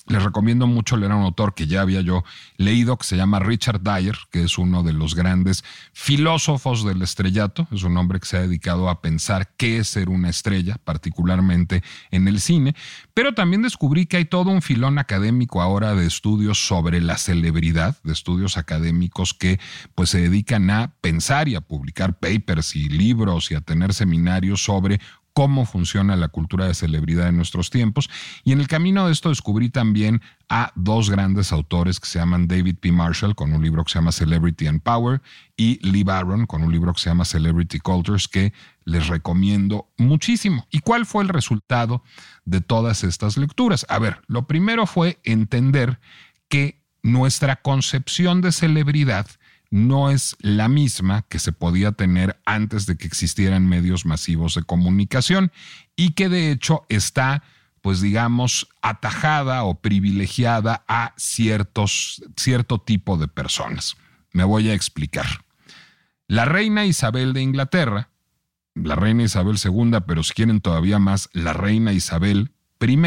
Les 0.08 0.24
recomiendo 0.24 0.68
mucho 0.68 0.96
leer 0.96 1.12
a 1.12 1.16
un 1.18 1.24
autor 1.24 1.54
que 1.54 1.68
ya 1.68 1.82
había 1.82 2.00
yo 2.00 2.24
leído, 2.56 2.98
que 2.98 3.06
se 3.06 3.18
llama 3.18 3.40
Richard 3.40 3.82
Dyer, 3.82 4.16
que 4.32 4.44
es 4.44 4.58
uno 4.58 4.82
de 4.82 4.94
los 4.94 5.16
grandes 5.16 5.66
filósofos 5.92 6.86
del 6.86 7.02
estrellato. 7.02 7.68
Es 7.72 7.84
un 7.84 7.98
hombre 7.98 8.22
que 8.22 8.26
se 8.26 8.38
ha 8.38 8.42
dedicado 8.42 8.90
a 8.90 9.02
pensar 9.02 9.50
qué 9.58 9.80
es 9.80 9.90
ser 9.90 10.08
una 10.08 10.30
estrella, 10.30 10.78
particularmente 10.82 11.84
en 12.10 12.30
el 12.30 12.40
cine. 12.40 12.74
Pero 13.14 13.34
también 13.34 13.64
descubrí 13.64 14.06
que 14.06 14.18
hay 14.18 14.26
todo 14.26 14.50
un 14.50 14.62
filón 14.62 14.98
académico 14.98 15.62
ahora 15.62 15.94
de 15.94 16.08
estudios 16.08 16.66
sobre 16.66 17.02
la 17.02 17.18
celebridad, 17.18 17.98
de 18.04 18.14
estudios 18.14 18.58
académicos 18.58 19.34
que 19.34 19.60
pues 19.94 20.10
se 20.10 20.22
dedican 20.22 20.70
a 20.70 20.94
pensar 21.02 21.50
y 21.50 21.56
a 21.56 21.62
publicar 21.62 22.18
papers 22.18 22.78
y 22.78 22.88
libros 22.88 23.52
y 23.52 23.56
a 23.56 23.62
tener 23.62 23.94
seminarios 23.94 24.64
sobre 24.64 25.02
cómo 25.38 25.67
funciona 25.67 26.15
la 26.15 26.29
cultura 26.29 26.65
de 26.65 26.74
celebridad 26.74 27.27
en 27.27 27.36
nuestros 27.36 27.70
tiempos. 27.70 28.10
Y 28.44 28.53
en 28.53 28.60
el 28.60 28.67
camino 28.67 29.06
de 29.06 29.13
esto 29.13 29.29
descubrí 29.29 29.70
también 29.70 30.20
a 30.50 30.72
dos 30.74 31.12
grandes 31.12 31.51
autores 31.51 32.00
que 32.00 32.08
se 32.08 32.17
llaman 32.17 32.48
David 32.48 32.77
P. 32.79 32.91
Marshall 32.91 33.36
con 33.36 33.53
un 33.53 33.62
libro 33.62 33.84
que 33.84 33.91
se 33.91 34.00
llama 34.00 34.12
Celebrity 34.12 34.65
and 34.65 34.82
Power 34.82 35.22
y 35.56 35.77
Lee 35.88 36.03
Barron 36.03 36.48
con 36.48 36.63
un 36.63 36.72
libro 36.72 36.91
que 36.91 37.01
se 37.01 37.12
llama 37.12 37.24
Celebrity 37.24 37.77
Cultures 37.77 38.27
que 38.27 38.51
les 38.84 39.10
recomiendo 39.10 39.91
muchísimo. 40.00 40.65
¿Y 40.72 40.79
cuál 40.79 41.06
fue 41.06 41.22
el 41.22 41.29
resultado 41.29 42.01
de 42.46 42.62
todas 42.62 43.03
estas 43.03 43.38
lecturas? 43.38 43.86
A 43.89 44.00
ver, 44.00 44.22
lo 44.25 44.48
primero 44.48 44.88
fue 44.88 45.20
entender 45.24 46.00
que 46.50 46.82
nuestra 47.03 47.58
concepción 47.58 48.41
de 48.41 48.51
celebridad 48.51 49.27
no 49.69 50.09
es 50.09 50.36
la 50.39 50.67
misma 50.67 51.24
que 51.24 51.39
se 51.39 51.51
podía 51.51 51.91
tener 51.91 52.39
antes 52.45 52.86
de 52.86 52.97
que 52.97 53.07
existieran 53.07 53.67
medios 53.67 54.05
masivos 54.05 54.55
de 54.55 54.63
comunicación 54.63 55.51
y 55.95 56.12
que 56.12 56.29
de 56.29 56.51
hecho 56.51 56.86
está, 56.89 57.43
pues 57.81 58.01
digamos, 58.01 58.69
atajada 58.81 59.63
o 59.63 59.79
privilegiada 59.81 60.83
a 60.88 61.13
ciertos, 61.17 62.24
cierto 62.36 62.79
tipo 62.79 63.17
de 63.17 63.27
personas. 63.27 63.95
Me 64.31 64.43
voy 64.43 64.69
a 64.69 64.74
explicar. 64.74 65.25
La 66.27 66.45
reina 66.45 66.86
Isabel 66.86 67.33
de 67.33 67.41
Inglaterra, 67.41 68.09
la 68.75 68.95
reina 68.95 69.24
Isabel 69.24 69.57
II, 69.63 70.00
pero 70.05 70.24
si 70.24 70.33
quieren 70.33 70.62
todavía 70.62 71.00
más, 71.00 71.29
la 71.33 71.53
reina 71.53 71.93
Isabel 71.93 72.51
I, 72.79 72.97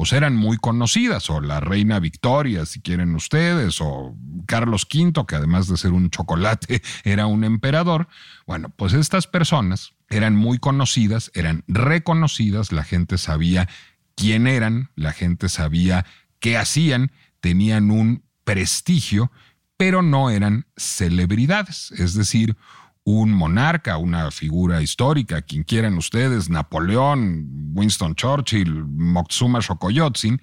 pues 0.00 0.14
eran 0.14 0.34
muy 0.34 0.56
conocidas, 0.56 1.28
o 1.28 1.42
la 1.42 1.60
reina 1.60 2.00
Victoria, 2.00 2.64
si 2.64 2.80
quieren 2.80 3.14
ustedes, 3.14 3.82
o 3.82 4.16
Carlos 4.46 4.88
V, 4.90 5.26
que 5.26 5.36
además 5.36 5.68
de 5.68 5.76
ser 5.76 5.92
un 5.92 6.08
chocolate, 6.08 6.80
era 7.04 7.26
un 7.26 7.44
emperador. 7.44 8.08
Bueno, 8.46 8.70
pues 8.70 8.94
estas 8.94 9.26
personas 9.26 9.92
eran 10.08 10.36
muy 10.36 10.58
conocidas, 10.58 11.30
eran 11.34 11.64
reconocidas, 11.68 12.72
la 12.72 12.82
gente 12.82 13.18
sabía 13.18 13.68
quién 14.14 14.46
eran, 14.46 14.88
la 14.94 15.12
gente 15.12 15.50
sabía 15.50 16.06
qué 16.38 16.56
hacían, 16.56 17.12
tenían 17.40 17.90
un 17.90 18.24
prestigio, 18.44 19.30
pero 19.76 20.00
no 20.00 20.30
eran 20.30 20.64
celebridades, 20.78 21.90
es 21.90 22.14
decir, 22.14 22.56
un 23.04 23.32
monarca, 23.32 23.96
una 23.96 24.30
figura 24.30 24.82
histórica, 24.82 25.42
quien 25.42 25.64
quieran 25.64 25.96
ustedes, 25.96 26.50
Napoleón, 26.50 27.72
Winston 27.74 28.14
Churchill, 28.14 28.84
Moctezuma 28.86 29.62
Xocoyotzin, 29.62 30.40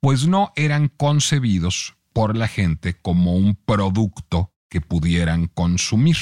pues 0.00 0.26
no 0.26 0.52
eran 0.56 0.88
concebidos 0.88 1.96
por 2.12 2.36
la 2.36 2.48
gente 2.48 2.94
como 2.94 3.34
un 3.34 3.56
producto 3.56 4.52
que 4.68 4.80
pudieran 4.80 5.48
consumir. 5.48 6.16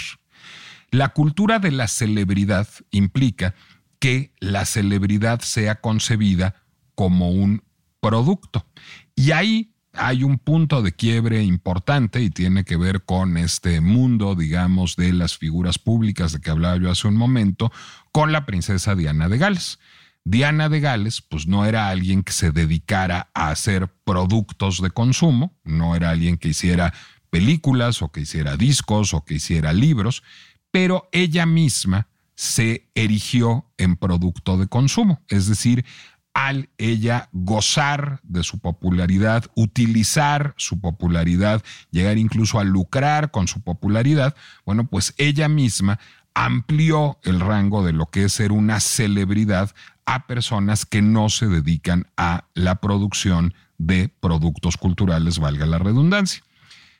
La 0.90 1.10
cultura 1.10 1.58
de 1.58 1.70
la 1.70 1.88
celebridad 1.88 2.68
implica 2.90 3.54
que 3.98 4.32
la 4.38 4.64
celebridad 4.64 5.40
sea 5.40 5.80
concebida 5.80 6.54
como 6.94 7.30
un 7.30 7.62
producto. 8.00 8.66
Y 9.16 9.32
ahí 9.32 9.73
hay 9.96 10.24
un 10.24 10.38
punto 10.38 10.82
de 10.82 10.92
quiebre 10.92 11.42
importante 11.42 12.20
y 12.22 12.30
tiene 12.30 12.64
que 12.64 12.76
ver 12.76 13.04
con 13.04 13.36
este 13.36 13.80
mundo, 13.80 14.34
digamos, 14.34 14.96
de 14.96 15.12
las 15.12 15.36
figuras 15.36 15.78
públicas 15.78 16.32
de 16.32 16.40
que 16.40 16.50
hablaba 16.50 16.76
yo 16.76 16.90
hace 16.90 17.08
un 17.08 17.16
momento, 17.16 17.72
con 18.12 18.32
la 18.32 18.46
princesa 18.46 18.94
Diana 18.94 19.28
de 19.28 19.38
Gales. 19.38 19.78
Diana 20.24 20.68
de 20.68 20.80
Gales, 20.80 21.20
pues 21.20 21.46
no 21.46 21.66
era 21.66 21.88
alguien 21.88 22.22
que 22.22 22.32
se 22.32 22.50
dedicara 22.50 23.30
a 23.34 23.50
hacer 23.50 23.88
productos 24.04 24.80
de 24.80 24.90
consumo, 24.90 25.58
no 25.64 25.94
era 25.96 26.10
alguien 26.10 26.38
que 26.38 26.48
hiciera 26.48 26.94
películas 27.30 28.00
o 28.00 28.10
que 28.10 28.20
hiciera 28.20 28.56
discos 28.56 29.12
o 29.12 29.24
que 29.24 29.34
hiciera 29.34 29.72
libros, 29.72 30.22
pero 30.70 31.08
ella 31.12 31.46
misma 31.46 32.08
se 32.36 32.90
erigió 32.94 33.70
en 33.76 33.96
producto 33.96 34.56
de 34.56 34.66
consumo, 34.66 35.22
es 35.28 35.46
decir, 35.46 35.84
al 36.34 36.68
ella 36.78 37.28
gozar 37.32 38.20
de 38.24 38.42
su 38.42 38.58
popularidad, 38.58 39.44
utilizar 39.54 40.52
su 40.56 40.80
popularidad, 40.80 41.62
llegar 41.90 42.18
incluso 42.18 42.58
a 42.58 42.64
lucrar 42.64 43.30
con 43.30 43.46
su 43.48 43.62
popularidad, 43.62 44.34
bueno, 44.66 44.86
pues 44.86 45.14
ella 45.16 45.48
misma 45.48 46.00
amplió 46.34 47.18
el 47.22 47.38
rango 47.38 47.84
de 47.86 47.92
lo 47.92 48.06
que 48.10 48.24
es 48.24 48.32
ser 48.32 48.50
una 48.50 48.80
celebridad 48.80 49.74
a 50.06 50.26
personas 50.26 50.84
que 50.84 51.00
no 51.00 51.28
se 51.28 51.46
dedican 51.46 52.08
a 52.16 52.44
la 52.54 52.76
producción 52.76 53.54
de 53.78 54.08
productos 54.08 54.76
culturales, 54.76 55.38
valga 55.38 55.66
la 55.66 55.78
redundancia. 55.78 56.42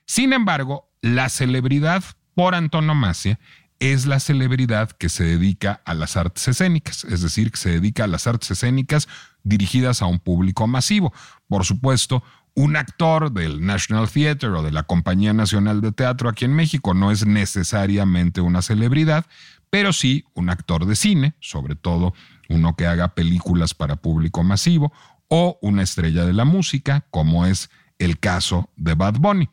Sin 0.06 0.32
embargo, 0.32 0.88
la 1.02 1.28
celebridad 1.28 2.04
por 2.34 2.54
antonomasia 2.54 3.38
es 3.80 4.06
la 4.06 4.20
celebridad 4.20 4.90
que 4.90 5.08
se 5.08 5.24
dedica 5.24 5.82
a 5.84 5.94
las 5.94 6.16
artes 6.16 6.48
escénicas, 6.48 7.04
es 7.04 7.22
decir, 7.22 7.50
que 7.50 7.58
se 7.58 7.70
dedica 7.70 8.04
a 8.04 8.08
las 8.08 8.26
artes 8.26 8.50
escénicas 8.50 9.08
dirigidas 9.42 10.02
a 10.02 10.06
un 10.06 10.18
público 10.18 10.66
masivo. 10.66 11.12
Por 11.48 11.64
supuesto, 11.64 12.22
un 12.54 12.76
actor 12.76 13.32
del 13.32 13.64
National 13.64 14.08
Theatre 14.08 14.48
o 14.50 14.62
de 14.62 14.70
la 14.70 14.84
Compañía 14.84 15.32
Nacional 15.32 15.80
de 15.80 15.92
Teatro 15.92 16.28
aquí 16.28 16.44
en 16.44 16.54
México 16.54 16.94
no 16.94 17.10
es 17.10 17.26
necesariamente 17.26 18.40
una 18.40 18.62
celebridad, 18.62 19.26
pero 19.70 19.92
sí 19.92 20.24
un 20.34 20.50
actor 20.50 20.86
de 20.86 20.94
cine, 20.94 21.34
sobre 21.40 21.74
todo 21.74 22.14
uno 22.48 22.76
que 22.76 22.86
haga 22.86 23.14
películas 23.14 23.74
para 23.74 23.96
público 23.96 24.44
masivo, 24.44 24.92
o 25.28 25.58
una 25.62 25.82
estrella 25.82 26.24
de 26.24 26.32
la 26.32 26.44
música, 26.44 27.06
como 27.10 27.44
es 27.44 27.70
el 27.98 28.18
caso 28.20 28.70
de 28.76 28.94
Bad 28.94 29.14
Bunny. 29.18 29.48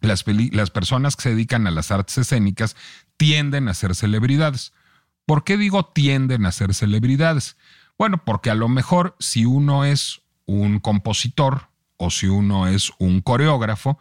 Las, 0.00 0.24
las, 0.26 0.70
personas 0.70 1.16
que 1.16 1.22
se 1.24 1.30
dedican 1.30 1.66
a 1.66 1.70
las 1.70 1.90
artes 1.90 2.18
escénicas 2.18 2.76
tienden 3.16 3.68
a 3.68 3.74
ser 3.74 3.94
celebridades. 3.94 4.72
¿Por 5.26 5.44
qué 5.44 5.56
digo 5.56 5.84
tienden 5.84 6.46
a 6.46 6.52
ser 6.52 6.74
celebridades? 6.74 7.56
Bueno, 7.98 8.24
porque 8.24 8.50
a 8.50 8.54
lo 8.54 8.68
mejor 8.68 9.14
si 9.20 9.44
uno 9.44 9.84
es 9.84 10.22
un 10.46 10.80
compositor 10.80 11.68
o 11.96 12.10
si 12.10 12.26
uno 12.28 12.66
es 12.66 12.92
un 12.98 13.20
coreógrafo, 13.20 13.98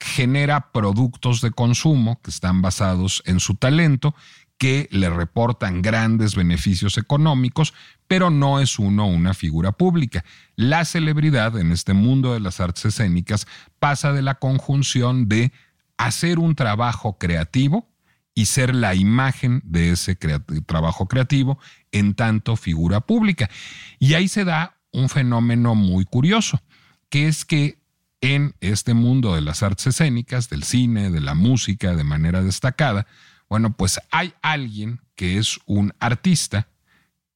genera 0.00 0.72
productos 0.72 1.40
de 1.40 1.52
consumo 1.52 2.20
que 2.22 2.30
están 2.30 2.62
basados 2.62 3.22
en 3.26 3.40
su 3.40 3.54
talento, 3.54 4.14
que 4.62 4.86
le 4.92 5.10
reportan 5.10 5.82
grandes 5.82 6.36
beneficios 6.36 6.96
económicos, 6.96 7.74
pero 8.06 8.30
no 8.30 8.60
es 8.60 8.78
uno 8.78 9.08
una 9.08 9.34
figura 9.34 9.72
pública. 9.72 10.24
La 10.54 10.84
celebridad 10.84 11.58
en 11.58 11.72
este 11.72 11.94
mundo 11.94 12.32
de 12.32 12.38
las 12.38 12.60
artes 12.60 12.84
escénicas 12.84 13.48
pasa 13.80 14.12
de 14.12 14.22
la 14.22 14.36
conjunción 14.36 15.28
de 15.28 15.50
hacer 15.96 16.38
un 16.38 16.54
trabajo 16.54 17.18
creativo, 17.18 17.88
y 18.36 18.46
ser 18.46 18.72
la 18.72 18.94
imagen 18.94 19.62
de 19.64 19.90
ese 19.90 20.16
trabajo 20.64 21.08
creativo 21.08 21.58
en 21.90 22.14
tanto 22.14 22.54
figura 22.54 23.00
pública. 23.00 23.50
Y 23.98 24.14
ahí 24.14 24.28
se 24.28 24.44
da 24.44 24.76
un 24.92 25.08
fenómeno 25.08 25.74
muy 25.74 26.04
curioso, 26.04 26.62
que 27.08 27.26
es 27.26 27.44
que 27.44 27.82
en 28.20 28.54
este 28.60 28.94
mundo 28.94 29.34
de 29.34 29.40
las 29.40 29.64
artes 29.64 29.88
escénicas, 29.88 30.48
del 30.48 30.62
cine, 30.62 31.10
de 31.10 31.20
la 31.20 31.34
música, 31.34 31.96
de 31.96 32.04
manera 32.04 32.42
destacada, 32.42 33.08
bueno, 33.52 33.76
pues 33.76 34.00
hay 34.10 34.32
alguien 34.40 35.02
que 35.14 35.36
es 35.36 35.60
un 35.66 35.92
artista 36.00 36.68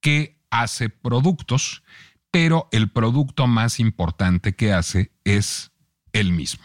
que 0.00 0.40
hace 0.48 0.88
productos, 0.88 1.82
pero 2.30 2.70
el 2.72 2.88
producto 2.88 3.46
más 3.46 3.78
importante 3.80 4.54
que 4.54 4.72
hace 4.72 5.12
es 5.24 5.72
él 6.14 6.32
mismo. 6.32 6.64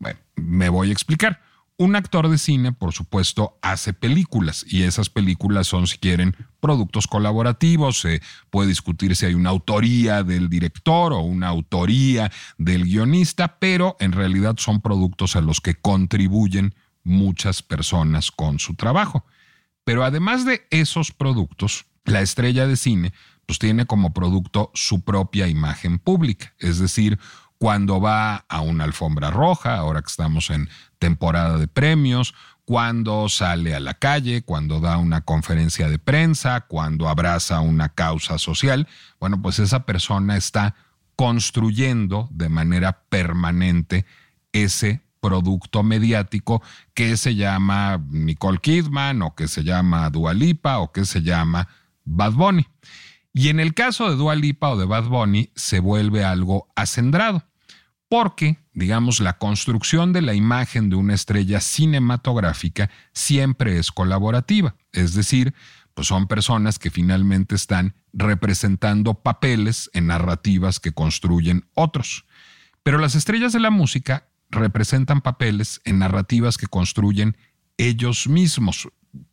Bueno, 0.00 0.18
me 0.34 0.70
voy 0.70 0.88
a 0.88 0.92
explicar. 0.92 1.40
Un 1.76 1.94
actor 1.94 2.28
de 2.28 2.36
cine, 2.36 2.72
por 2.72 2.92
supuesto, 2.92 3.60
hace 3.62 3.92
películas 3.92 4.66
y 4.68 4.82
esas 4.82 5.08
películas 5.08 5.68
son, 5.68 5.86
si 5.86 5.98
quieren, 5.98 6.34
productos 6.58 7.06
colaborativos. 7.06 8.00
Se 8.00 8.22
puede 8.50 8.70
discutir 8.70 9.14
si 9.14 9.26
hay 9.26 9.34
una 9.34 9.50
autoría 9.50 10.24
del 10.24 10.48
director 10.48 11.12
o 11.12 11.20
una 11.20 11.46
autoría 11.46 12.32
del 12.58 12.86
guionista, 12.86 13.60
pero 13.60 13.96
en 14.00 14.10
realidad 14.10 14.56
son 14.58 14.80
productos 14.80 15.36
a 15.36 15.40
los 15.42 15.60
que 15.60 15.76
contribuyen 15.76 16.74
muchas 17.04 17.62
personas 17.62 18.30
con 18.30 18.58
su 18.58 18.74
trabajo. 18.74 19.24
Pero 19.84 20.04
además 20.04 20.44
de 20.44 20.66
esos 20.70 21.12
productos, 21.12 21.86
la 22.04 22.22
estrella 22.22 22.66
de 22.66 22.76
cine 22.76 23.12
pues 23.46 23.58
tiene 23.58 23.86
como 23.86 24.14
producto 24.14 24.70
su 24.74 25.04
propia 25.04 25.48
imagen 25.48 25.98
pública, 25.98 26.54
es 26.58 26.78
decir, 26.78 27.18
cuando 27.58 28.00
va 28.00 28.36
a 28.48 28.60
una 28.60 28.84
alfombra 28.84 29.30
roja, 29.30 29.76
ahora 29.76 30.02
que 30.02 30.10
estamos 30.10 30.50
en 30.50 30.68
temporada 30.98 31.58
de 31.58 31.68
premios, 31.68 32.34
cuando 32.64 33.28
sale 33.28 33.74
a 33.74 33.80
la 33.80 33.94
calle, 33.94 34.42
cuando 34.42 34.80
da 34.80 34.96
una 34.96 35.20
conferencia 35.20 35.88
de 35.88 35.98
prensa, 35.98 36.62
cuando 36.62 37.08
abraza 37.08 37.60
una 37.60 37.90
causa 37.90 38.38
social, 38.38 38.88
bueno, 39.20 39.40
pues 39.42 39.58
esa 39.58 39.84
persona 39.84 40.36
está 40.36 40.74
construyendo 41.16 42.28
de 42.32 42.48
manera 42.48 43.04
permanente 43.08 44.04
ese 44.52 45.02
producto 45.24 45.82
mediático 45.82 46.62
que 46.92 47.16
se 47.16 47.34
llama 47.34 48.04
Nicole 48.10 48.58
Kidman 48.58 49.22
o 49.22 49.34
que 49.34 49.48
se 49.48 49.64
llama 49.64 50.10
Dua 50.10 50.34
Lipa 50.34 50.80
o 50.80 50.92
que 50.92 51.06
se 51.06 51.22
llama 51.22 51.66
Bad 52.04 52.32
Bunny. 52.32 52.66
Y 53.32 53.48
en 53.48 53.58
el 53.58 53.72
caso 53.72 54.10
de 54.10 54.16
Dua 54.16 54.34
Lipa 54.34 54.68
o 54.68 54.76
de 54.76 54.84
Bad 54.84 55.04
Bunny 55.04 55.50
se 55.54 55.80
vuelve 55.80 56.26
algo 56.26 56.68
acendrado, 56.76 57.42
porque, 58.10 58.58
digamos, 58.74 59.18
la 59.20 59.38
construcción 59.38 60.12
de 60.12 60.20
la 60.20 60.34
imagen 60.34 60.90
de 60.90 60.96
una 60.96 61.14
estrella 61.14 61.60
cinematográfica 61.60 62.90
siempre 63.14 63.78
es 63.78 63.92
colaborativa, 63.92 64.76
es 64.92 65.14
decir, 65.14 65.54
pues 65.94 66.06
son 66.08 66.26
personas 66.26 66.78
que 66.78 66.90
finalmente 66.90 67.54
están 67.54 67.94
representando 68.12 69.14
papeles 69.14 69.88
en 69.94 70.08
narrativas 70.08 70.80
que 70.80 70.92
construyen 70.92 71.64
otros. 71.72 72.26
Pero 72.82 72.98
las 72.98 73.14
estrellas 73.14 73.54
de 73.54 73.60
la 73.60 73.70
música 73.70 74.28
representan 74.54 75.20
papeles 75.20 75.80
en 75.84 75.98
narrativas 75.98 76.56
que 76.56 76.66
construyen 76.66 77.36
ellos 77.76 78.28
mismos, 78.28 78.88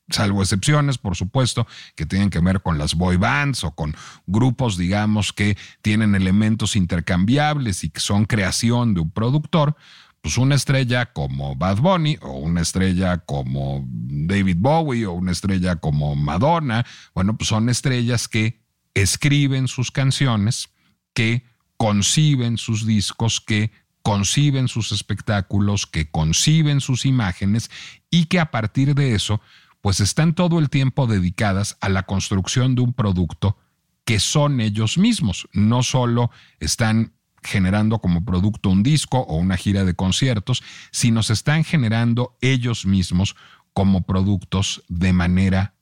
salvo 0.10 0.42
excepciones, 0.42 0.98
por 0.98 1.16
supuesto, 1.16 1.68
que 1.96 2.06
tienen 2.06 2.30
que 2.30 2.40
ver 2.40 2.62
con 2.62 2.78
las 2.78 2.96
boy 2.96 3.18
bands 3.18 3.64
o 3.64 3.72
con 3.72 3.96
grupos, 4.26 4.78
digamos, 4.78 5.34
que 5.34 5.58
tienen 5.82 6.16
elementos 6.16 6.76
intercambiables 6.76 7.84
y 7.84 7.90
que 7.90 8.00
son 8.00 8.26
creación 8.26 8.94
de 8.94 9.02
un 9.02 9.12
productor, 9.12 9.76
pues 10.22 10.38
una 10.38 10.56
estrella 10.56 11.14
como 11.14 11.56
Bad 11.56 11.78
Bunny 11.78 12.18
o 12.22 12.34
una 12.34 12.62
estrella 12.62 13.18
como 13.20 13.84
David 13.88 14.58
Bowie 14.60 15.06
o 15.06 15.14
una 15.14 15.32
estrella 15.32 15.78
como 15.78 16.16
Madonna, 16.16 16.86
bueno, 17.16 17.38
pues 17.38 17.48
son 17.48 17.70
estrellas 17.70 18.28
que 18.28 18.62
escriben 18.94 19.68
sus 19.68 19.92
canciones, 19.92 20.70
que 21.14 21.46
conciben 21.78 22.58
sus 22.58 22.86
discos, 22.86 23.42
que 23.42 23.72
conciben 24.02 24.68
sus 24.68 24.92
espectáculos, 24.92 25.86
que 25.86 26.10
conciben 26.10 26.82
sus 26.82 27.06
imágenes 27.06 27.70
y 28.10 28.26
que 28.26 28.40
a 28.40 28.52
partir 28.52 28.96
de 28.96 29.16
eso, 29.16 29.42
pues 29.82 30.00
están 30.00 30.34
todo 30.36 30.60
el 30.60 30.70
tiempo 30.70 31.08
dedicadas 31.08 31.78
a 31.82 31.90
la 31.90 32.04
construcción 32.04 32.76
de 32.76 32.82
un 32.82 32.94
producto 32.94 33.58
que 34.06 34.20
son 34.20 34.60
ellos 34.60 34.98
mismos, 34.98 35.48
no 35.54 35.84
solo 35.84 36.32
están 36.60 37.14
generando 37.44 38.00
como 38.00 38.24
producto 38.24 38.70
un 38.70 38.84
disco 38.84 39.20
o 39.20 39.36
una 39.36 39.58
gira 39.58 39.84
de 39.84 39.96
conciertos, 39.96 40.64
sino 40.92 41.24
se 41.24 41.34
están 41.34 41.64
generando 41.64 42.38
ellos 42.42 42.86
mismos 42.86 43.36
como 43.74 44.02
productos 44.02 44.84
de 44.88 45.14
manera 45.14 45.74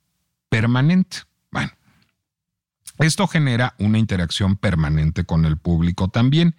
permanente. 0.50 1.18
Bueno, 1.52 1.72
esto 3.00 3.28
genera 3.28 3.76
una 3.80 3.98
interacción 3.98 4.56
permanente 4.56 5.26
con 5.26 5.46
el 5.46 5.58
público 5.58 6.10
también. 6.10 6.56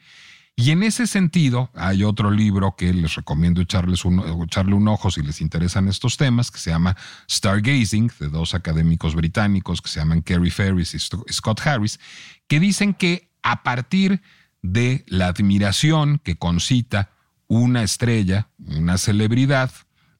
Y 0.61 0.73
en 0.73 0.83
ese 0.83 1.07
sentido, 1.07 1.71
hay 1.75 2.05
otro 2.05 2.31
libro 2.31 2.76
que 2.76 2.93
les 2.93 3.14
recomiendo 3.14 3.62
echarles 3.62 4.05
un, 4.05 4.45
echarle 4.45 4.75
un 4.75 4.88
ojo 4.88 5.11
si 5.11 5.23
les 5.23 5.40
interesan 5.40 5.88
estos 5.88 6.19
temas, 6.19 6.50
que 6.50 6.59
se 6.59 6.69
llama 6.69 6.99
Stargazing, 7.31 8.12
de 8.21 8.29
dos 8.29 8.52
académicos 8.52 9.14
británicos 9.14 9.81
que 9.81 9.88
se 9.88 10.00
llaman 10.00 10.21
Kerry 10.21 10.50
Ferris 10.50 10.95
y 10.95 10.99
Scott 11.33 11.62
Harris, 11.64 11.99
que 12.47 12.61
dicen 12.61 12.93
que 12.93 13.31
a 13.43 13.62
partir 13.62 14.21
de 14.61 15.02
la 15.07 15.29
admiración 15.29 16.21
que 16.23 16.37
concita 16.37 17.09
una 17.49 17.83
estrella, 17.83 18.50
una 18.59 18.99
celebridad 18.99 19.73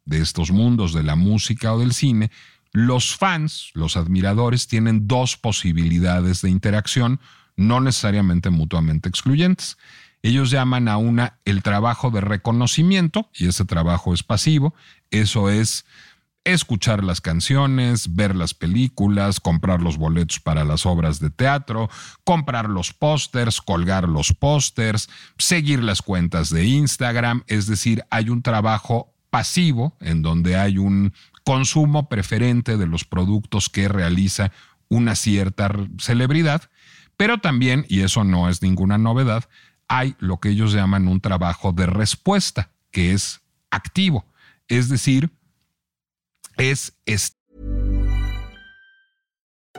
de 0.07 0.23
estos 0.23 0.53
mundos 0.53 0.95
de 0.95 1.03
la 1.03 1.17
música 1.17 1.75
o 1.75 1.81
del 1.81 1.93
cine, 1.93 2.31
los 2.73 3.15
fans, 3.15 3.73
los 3.75 3.95
admiradores, 3.99 4.69
tienen 4.69 5.07
dos 5.07 5.37
posibilidades 5.37 6.41
de 6.41 6.49
interacción, 6.49 7.21
no 7.57 7.83
necesariamente 7.83 8.49
mutuamente 8.49 9.11
excluyentes. 9.11 9.77
Ellos 10.23 10.51
llaman 10.51 10.89
a 10.89 10.97
una 10.97 11.39
el 11.45 11.63
trabajo 11.63 12.11
de 12.11 12.21
reconocimiento, 12.21 13.31
y 13.35 13.49
ese 13.49 13.65
trabajo 13.65 14.13
es 14.13 14.23
pasivo, 14.23 14.75
eso 15.11 15.51
es 15.51 15.87
escuchar 16.45 17.05
las 17.05 17.21
canciones, 17.21 18.15
ver 18.15 18.35
las 18.35 18.55
películas, 18.55 19.41
comprar 19.41 19.83
los 19.83 19.99
boletos 19.99 20.41
para 20.41 20.65
las 20.65 20.87
obras 20.87 21.21
de 21.21 21.31
teatro, 21.31 21.91
comprar 22.25 22.69
los 22.69 22.93
pósters, 22.93 23.61
colgar 23.61 24.09
los 24.09 24.33
pósters, 24.33 25.09
seguir 25.39 25.83
las 25.83 26.03
cuentas 26.03 26.51
de 26.51 26.65
Instagram, 26.67 27.45
es 27.47 27.67
decir, 27.67 28.05
hay 28.11 28.31
un 28.31 28.43
trabajo 28.43 29.13
pasivo 29.29 29.97
en 30.01 30.23
donde 30.23 30.57
hay 30.57 30.79
un 30.79 31.13
consumo 31.45 32.09
preferente 32.09 32.77
de 32.77 32.87
los 32.87 33.05
productos 33.05 33.69
que 33.69 33.89
realiza 33.89 34.51
una 34.89 35.15
cierta 35.15 35.71
celebridad, 35.99 36.63
pero 37.17 37.39
también, 37.39 37.85
y 37.89 38.01
eso 38.01 38.25
no 38.25 38.49
es 38.49 38.63
ninguna 38.63 38.99
novedad, 38.99 39.45
hay 39.91 40.15
lo 40.21 40.39
que 40.39 40.51
ellos 40.51 40.73
llaman 40.73 41.09
un 41.09 41.21
trabajo 41.21 41.73
de 41.73 41.85
respuesta, 41.85 42.71
que 42.93 43.13
es 43.13 43.41
activo, 43.71 44.25
es 44.69 44.89
decir, 44.89 45.31
es 46.57 46.93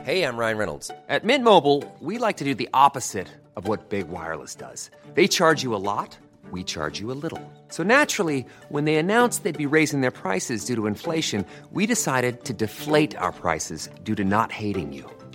Hey, 0.04 0.24
I'm 0.24 0.36
Ryan 0.36 0.58
Reynolds. 0.58 0.90
At 1.08 1.24
Mint 1.24 1.44
Mobile, 1.44 1.84
we 2.00 2.18
like 2.18 2.38
to 2.38 2.44
do 2.44 2.54
the 2.54 2.68
opposite 2.74 3.28
of 3.56 3.68
what 3.68 3.88
Big 3.88 4.08
Wireless 4.08 4.56
does. 4.56 4.90
They 5.14 5.28
charge 5.28 5.62
you 5.62 5.76
a 5.76 5.78
lot, 5.78 6.18
we 6.50 6.64
charge 6.64 6.98
you 7.00 7.12
a 7.12 7.14
little. 7.14 7.40
So 7.68 7.84
naturally, 7.84 8.44
when 8.68 8.84
they 8.84 8.96
announced 8.96 9.44
they'd 9.44 9.56
be 9.56 9.66
raising 9.66 10.00
their 10.00 10.10
prices 10.10 10.64
due 10.64 10.74
to 10.74 10.86
inflation, 10.88 11.46
we 11.70 11.86
decided 11.86 12.44
to 12.44 12.52
deflate 12.52 13.16
our 13.16 13.32
prices 13.32 13.88
due 14.02 14.16
to 14.16 14.24
not 14.24 14.50
hating 14.50 14.92
you. 14.92 15.08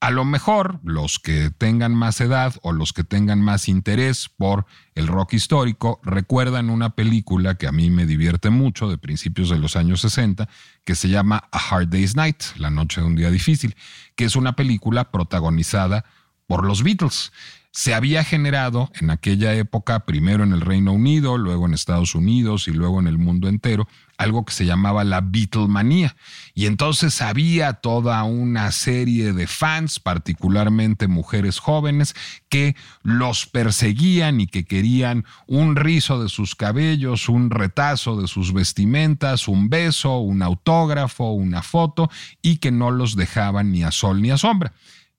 A 0.00 0.10
lo 0.10 0.24
mejor 0.24 0.80
los 0.82 1.18
que 1.18 1.50
tengan 1.50 1.94
más 1.94 2.22
edad 2.22 2.54
o 2.62 2.72
los 2.72 2.94
que 2.94 3.04
tengan 3.04 3.42
más 3.42 3.68
interés 3.68 4.30
por 4.30 4.64
el 4.94 5.06
rock 5.06 5.34
histórico 5.34 6.00
recuerdan 6.02 6.70
una 6.70 6.94
película 6.94 7.56
que 7.56 7.66
a 7.66 7.72
mí 7.72 7.90
me 7.90 8.06
divierte 8.06 8.48
mucho 8.48 8.88
de 8.88 8.96
principios 8.96 9.50
de 9.50 9.58
los 9.58 9.76
años 9.76 10.00
60 10.00 10.48
que 10.84 10.94
se 10.94 11.10
llama 11.10 11.44
A 11.52 11.58
Hard 11.58 11.88
Day's 11.88 12.16
Night, 12.16 12.42
La 12.56 12.70
Noche 12.70 13.02
de 13.02 13.08
un 13.08 13.14
Día 13.14 13.30
Difícil, 13.30 13.76
que 14.16 14.24
es 14.24 14.36
una 14.36 14.56
película 14.56 15.10
protagonizada 15.10 16.06
por 16.46 16.64
los 16.64 16.82
Beatles 16.82 17.30
se 17.72 17.94
había 17.94 18.24
generado 18.24 18.90
en 19.00 19.10
aquella 19.10 19.54
época, 19.54 20.00
primero 20.00 20.42
en 20.42 20.52
el 20.52 20.60
Reino 20.60 20.92
Unido, 20.92 21.38
luego 21.38 21.66
en 21.66 21.74
Estados 21.74 22.16
Unidos 22.16 22.66
y 22.66 22.72
luego 22.72 22.98
en 22.98 23.06
el 23.06 23.16
mundo 23.16 23.48
entero, 23.48 23.86
algo 24.18 24.44
que 24.44 24.52
se 24.52 24.66
llamaba 24.66 25.04
la 25.04 25.20
Beatlemanía. 25.20 26.16
Y 26.52 26.66
entonces 26.66 27.22
había 27.22 27.74
toda 27.74 28.24
una 28.24 28.72
serie 28.72 29.32
de 29.32 29.46
fans, 29.46 30.00
particularmente 30.00 31.06
mujeres 31.06 31.60
jóvenes, 31.60 32.14
que 32.48 32.74
los 33.02 33.46
perseguían 33.46 34.40
y 34.40 34.48
que 34.48 34.64
querían 34.64 35.24
un 35.46 35.76
rizo 35.76 36.20
de 36.20 36.28
sus 36.28 36.56
cabellos, 36.56 37.28
un 37.28 37.50
retazo 37.50 38.20
de 38.20 38.26
sus 38.26 38.52
vestimentas, 38.52 39.46
un 39.46 39.70
beso, 39.70 40.18
un 40.18 40.42
autógrafo, 40.42 41.30
una 41.30 41.62
foto, 41.62 42.10
y 42.42 42.56
que 42.56 42.72
no 42.72 42.90
los 42.90 43.14
dejaban 43.14 43.70
ni 43.70 43.84
a 43.84 43.92
sol 43.92 44.20
ni 44.20 44.32
a 44.32 44.38
sombra. 44.38 44.72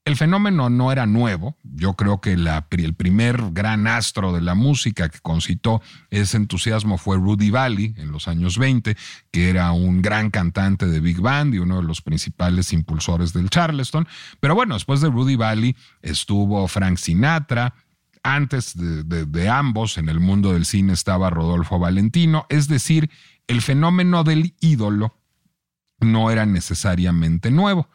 El 0.04 0.16
fenómeno 0.16 0.70
no 0.72 0.92
era 0.92 1.06
nuevo. 1.06 1.56
Yo 1.64 1.94
creo 1.94 2.22
que 2.22 2.34
el 2.34 2.94
primer 2.96 3.52
gran 3.52 3.86
astro 3.86 4.34
de 4.34 4.42
la 4.42 4.56
música 4.56 5.10
que 5.10 5.20
concitó 5.20 5.82
ese 6.10 6.38
entusiasmo 6.38 6.98
fue 6.98 7.18
Rudy 7.18 7.52
Valley 7.52 7.94
en 7.98 8.12
los 8.12 8.28
años 8.28 8.58
20, 8.58 8.98
que 9.30 9.50
era 9.50 9.72
un 9.74 10.02
gran 10.02 10.32
cantante 10.32 10.88
de 10.88 11.00
Big 11.02 11.22
Band 11.22 11.54
y 11.54 11.60
uno 11.60 11.78
de 11.78 11.84
los 11.84 12.02
principales 12.02 12.74
impulsores 12.74 13.32
del 13.32 13.52
Charleston. 13.52 14.08
Pero 14.40 14.56
bueno, 14.56 14.74
después 14.74 15.02
de 15.02 15.10
Rudy 15.10 15.36
Valley 15.36 15.76
estuvo 16.02 16.68
Frank 16.68 16.98
Sinatra, 16.98 17.76
antes 18.24 18.74
de, 18.76 19.50
ambos, 19.50 19.98
en 19.98 20.10
el 20.10 20.20
mundo 20.20 20.54
del 20.54 20.66
cine 20.66 20.94
estaba 20.94 21.30
Rodolfo 21.30 21.80
Valentino, 21.80 22.46
es 22.50 22.68
decir, 22.68 23.10
el 23.48 23.62
fenómeno 23.62 24.24
del 24.24 24.54
ídolo 24.60 25.18
no 26.00 26.30
era 26.30 26.46
necesariamente 26.46 27.50
nuevo, 27.50 27.90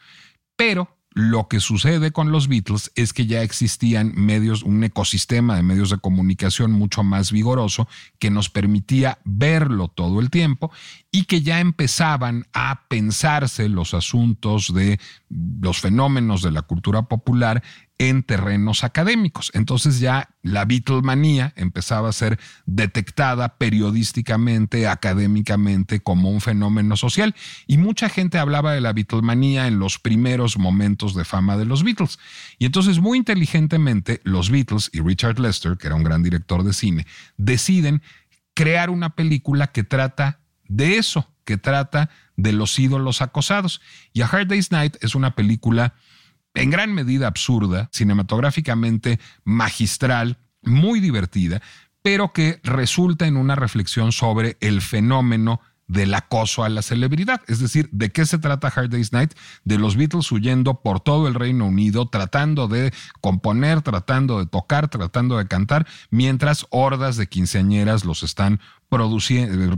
pero 0.57 0.96
lo 1.17 1.49
que 1.49 1.61
sucede 1.61 2.11
con 2.13 2.31
los 2.31 2.47
Beatles 2.47 2.93
es 2.95 3.15
que 3.15 3.25
ya 3.25 3.41
existían 3.41 4.13
medios, 4.15 4.63
un 4.63 4.85
ecosistema 4.85 5.57
de 5.57 5.63
medios 5.63 5.89
de 5.89 5.97
comunicación 5.97 6.73
mucho 6.73 7.05
más 7.05 7.33
vigoroso 7.33 7.89
que 8.19 8.29
nos 8.29 8.51
permitía 8.51 9.19
verlo 9.25 9.89
todo 9.89 10.21
el 10.21 10.29
tiempo 10.29 10.71
y 11.17 11.25
que 11.25 11.41
ya 11.41 11.61
empezaban 11.61 12.45
a 12.53 12.83
pensarse 12.89 13.71
los 13.71 13.95
asuntos 13.95 14.75
de 14.75 15.01
los 15.31 15.81
fenómenos 15.81 16.43
de 16.43 16.51
la 16.51 16.61
cultura 16.61 17.09
popular 17.09 17.63
en 17.97 18.23
terrenos 18.23 18.85
académicos. 18.85 19.51
Entonces 19.55 19.99
ya 19.99 20.29
la 20.43 20.67
Beatlemanía 20.67 21.55
empezaba 21.57 22.11
a 22.11 22.13
ser 22.13 22.39
detectada 22.67 23.57
periodísticamente, 23.57 24.89
académicamente 24.89 26.01
como 26.01 26.31
un 26.31 26.43
fenómeno 26.43 26.99
social 26.99 27.35
y 27.67 27.79
mucha 27.79 28.11
gente 28.11 28.37
hablaba 28.37 28.75
de 28.75 28.83
la 28.83 28.93
Beatlemanía 28.93 29.69
en 29.69 29.79
los 29.79 29.99
primeros 29.99 30.59
momentos 30.59 31.15
de 31.15 31.25
fama 31.25 31.57
de 31.57 31.65
los 31.65 31.83
Beatles. 31.83 32.19
Y 32.59 32.67
entonces 32.67 33.01
muy 33.01 33.17
inteligentemente 33.17 34.21
los 34.23 34.51
Beatles 34.51 34.91
y 34.93 35.01
Richard 35.01 35.41
Lester, 35.41 35.79
que 35.79 35.87
era 35.87 35.97
un 35.97 36.05
gran 36.05 36.23
director 36.23 36.63
de 36.63 36.75
cine, 36.75 37.07
deciden 37.39 38.03
crear 38.53 38.91
una 38.91 39.15
película 39.15 39.69
que 39.69 39.83
trata 39.83 40.41
de 40.69 40.99
eso, 40.99 41.33
que 41.45 41.57
trata 41.57 42.11
de 42.37 42.53
los 42.53 42.79
ídolos 42.79 43.23
acosados. 43.23 43.81
Y 44.13 44.23
A 44.23 44.27
Hard 44.27 44.49
Day's 44.49 44.73
Night 44.73 44.97
es 45.01 45.15
una 45.15 45.35
película 45.35 45.95
en 46.55 46.71
gran 46.71 46.93
medida 46.93 47.27
absurda, 47.27 47.89
cinematográficamente 47.93 49.21
magistral, 49.45 50.39
muy 50.63 51.01
divertida, 51.01 51.63
pero 52.03 52.33
que 52.33 52.61
resulta 52.63 53.27
en 53.27 53.37
una 53.37 53.55
reflexión 53.55 54.13
sobre 54.13 54.57
el 54.61 54.81
fenómeno 54.81 55.61
del 55.89 56.15
acoso 56.15 56.65
a 56.65 56.69
la 56.69 56.83
celebridad. 56.83 57.43
Es 57.47 57.61
decir, 57.61 57.89
¿de 57.93 58.11
qué 58.11 58.27
se 58.27 58.39
trata 58.39 58.69
Hard 58.69 58.91
Day's 58.91 59.13
Night? 59.13 59.35
De 59.65 59.79
los 59.79 59.97
Beatles 59.97 60.31
huyendo 60.33 60.81
por 60.83 61.01
todo 61.01 61.29
el 61.29 61.35
Reino 61.35 61.67
Unido, 61.67 62.09
tratando 62.09 62.69
de 62.69 62.93
componer, 63.21 63.83
tratando 63.83 64.39
de 64.39 64.47
tocar, 64.47 64.89
tratando 64.89 65.39
de 65.39 65.47
cantar, 65.47 65.87
mientras 66.11 66.67
hordas 66.71 67.17
de 67.17 67.29
quinceañeras 67.29 68.05
los 68.05 68.23
están 68.23 68.61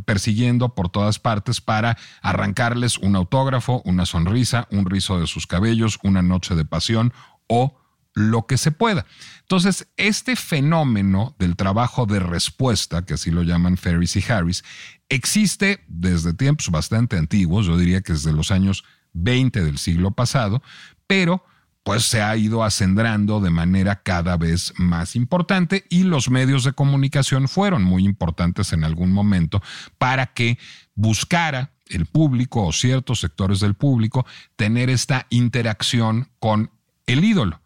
persiguiendo 0.04 0.74
por 0.74 0.90
todas 0.90 1.18
partes 1.18 1.60
para 1.60 1.96
arrancarles 2.22 2.98
un 2.98 3.16
autógrafo, 3.16 3.82
una 3.84 4.06
sonrisa, 4.06 4.68
un 4.70 4.86
rizo 4.86 5.18
de 5.18 5.26
sus 5.26 5.46
cabellos, 5.46 5.98
una 6.02 6.22
noche 6.22 6.54
de 6.54 6.64
pasión 6.64 7.12
o 7.46 7.74
lo 8.18 8.46
que 8.46 8.58
se 8.58 8.70
pueda. 8.70 9.06
Entonces, 9.40 9.88
este 9.96 10.36
fenómeno 10.36 11.34
del 11.38 11.56
trabajo 11.56 12.06
de 12.06 12.20
respuesta, 12.20 13.04
que 13.04 13.14
así 13.14 13.30
lo 13.30 13.42
llaman 13.42 13.76
Ferris 13.76 14.16
y 14.16 14.24
Harris, 14.30 14.64
existe 15.08 15.84
desde 15.88 16.34
tiempos 16.34 16.70
bastante 16.70 17.16
antiguos, 17.16 17.66
yo 17.66 17.76
diría 17.76 18.02
que 18.02 18.12
desde 18.12 18.32
los 18.32 18.50
años 18.50 18.84
20 19.14 19.62
del 19.62 19.78
siglo 19.78 20.10
pasado, 20.10 20.62
pero 21.06 21.44
pues 21.82 22.04
se 22.04 22.20
ha 22.20 22.36
ido 22.36 22.64
acendrando 22.64 23.40
de 23.40 23.50
manera 23.50 24.02
cada 24.02 24.36
vez 24.36 24.74
más 24.76 25.16
importante 25.16 25.86
y 25.88 26.02
los 26.02 26.28
medios 26.28 26.64
de 26.64 26.72
comunicación 26.72 27.48
fueron 27.48 27.82
muy 27.82 28.04
importantes 28.04 28.74
en 28.74 28.84
algún 28.84 29.10
momento 29.10 29.62
para 29.96 30.26
que 30.26 30.58
buscara 30.94 31.72
el 31.86 32.04
público 32.04 32.66
o 32.66 32.72
ciertos 32.72 33.20
sectores 33.20 33.60
del 33.60 33.72
público 33.74 34.26
tener 34.56 34.90
esta 34.90 35.26
interacción 35.30 36.28
con 36.38 36.70
el 37.06 37.24
ídolo, 37.24 37.62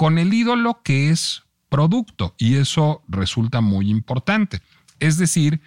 con 0.00 0.16
el 0.16 0.32
ídolo 0.32 0.80
que 0.82 1.10
es 1.10 1.42
producto 1.68 2.34
y 2.38 2.54
eso 2.54 3.02
resulta 3.06 3.60
muy 3.60 3.90
importante. 3.90 4.62
Es 4.98 5.18
decir, 5.18 5.60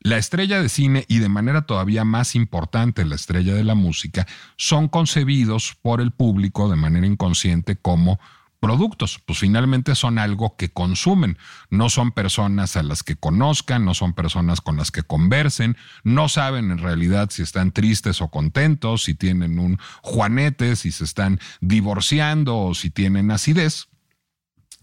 la 0.00 0.18
estrella 0.18 0.60
de 0.60 0.68
cine 0.68 1.06
y 1.08 1.20
de 1.20 1.30
manera 1.30 1.62
todavía 1.62 2.04
más 2.04 2.34
importante 2.34 3.06
la 3.06 3.14
estrella 3.14 3.54
de 3.54 3.64
la 3.64 3.74
música 3.74 4.26
son 4.58 4.88
concebidos 4.88 5.74
por 5.80 6.02
el 6.02 6.10
público 6.10 6.68
de 6.68 6.76
manera 6.76 7.06
inconsciente 7.06 7.76
como 7.76 8.20
productos, 8.60 9.20
pues 9.24 9.38
finalmente 9.38 9.94
son 9.94 10.18
algo 10.18 10.56
que 10.56 10.70
consumen, 10.70 11.38
no 11.70 11.88
son 11.90 12.12
personas 12.12 12.76
a 12.76 12.82
las 12.82 13.02
que 13.02 13.16
conozcan, 13.16 13.84
no 13.84 13.94
son 13.94 14.14
personas 14.14 14.60
con 14.60 14.76
las 14.76 14.90
que 14.90 15.02
conversen, 15.02 15.76
no 16.02 16.28
saben 16.28 16.70
en 16.70 16.78
realidad 16.78 17.30
si 17.30 17.42
están 17.42 17.72
tristes 17.72 18.20
o 18.20 18.28
contentos, 18.28 19.04
si 19.04 19.14
tienen 19.14 19.58
un 19.58 19.78
juanete, 20.02 20.76
si 20.76 20.90
se 20.90 21.04
están 21.04 21.38
divorciando 21.60 22.58
o 22.58 22.74
si 22.74 22.90
tienen 22.90 23.30
acidez 23.30 23.88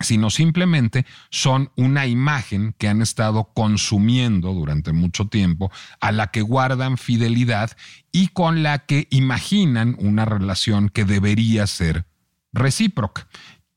sino 0.02 0.30
simplemente 0.30 1.06
son 1.30 1.72
una 1.78 2.06
imagen 2.06 2.76
que 2.78 2.90
han 2.90 3.02
estado 3.02 3.52
consumiendo 3.54 4.54
durante 4.54 4.92
mucho 4.92 5.28
tiempo, 5.28 5.72
a 6.02 6.12
la 6.12 6.32
que 6.32 6.42
guardan 6.42 6.98
fidelidad 6.98 7.72
y 8.12 8.28
con 8.30 8.62
la 8.62 8.80
que 8.80 9.08
imaginan 9.10 9.96
una 10.00 10.26
relación 10.26 10.90
que 10.90 11.06
debería 11.06 11.66
ser 11.66 12.06
recíproca. 12.52 13.28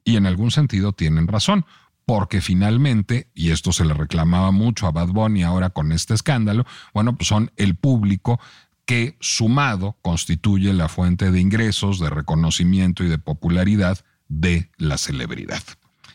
Y 0.09 0.17
en 0.17 0.25
algún 0.25 0.51
sentido 0.51 0.95
tienen 0.95 1.29
razón, 1.29 1.67
porque 2.07 2.41
finalmente, 2.41 3.29
y 3.35 3.51
esto 3.51 3.73
se 3.73 3.85
le 3.85 3.93
reclamaba 3.93 4.53
mucho 4.53 4.87
a 4.87 4.91
Bad 4.91 5.09
Bunny 5.09 5.43
ahora 5.43 5.69
con 5.69 5.93
este 5.93 6.15
escándalo, 6.15 6.65
bueno, 6.95 7.15
pues 7.15 7.29
son 7.29 7.51
el 7.57 7.75
público 7.75 8.41
que 8.87 9.19
sumado 9.21 9.99
constituye 10.01 10.73
la 10.73 10.89
fuente 10.89 11.31
de 11.31 11.41
ingresos, 11.41 12.01
de 12.01 12.09
reconocimiento 12.09 13.05
y 13.05 13.09
de 13.09 13.19
popularidad 13.19 13.99
de 14.29 14.71
la 14.79 14.97
celebridad. 14.97 15.63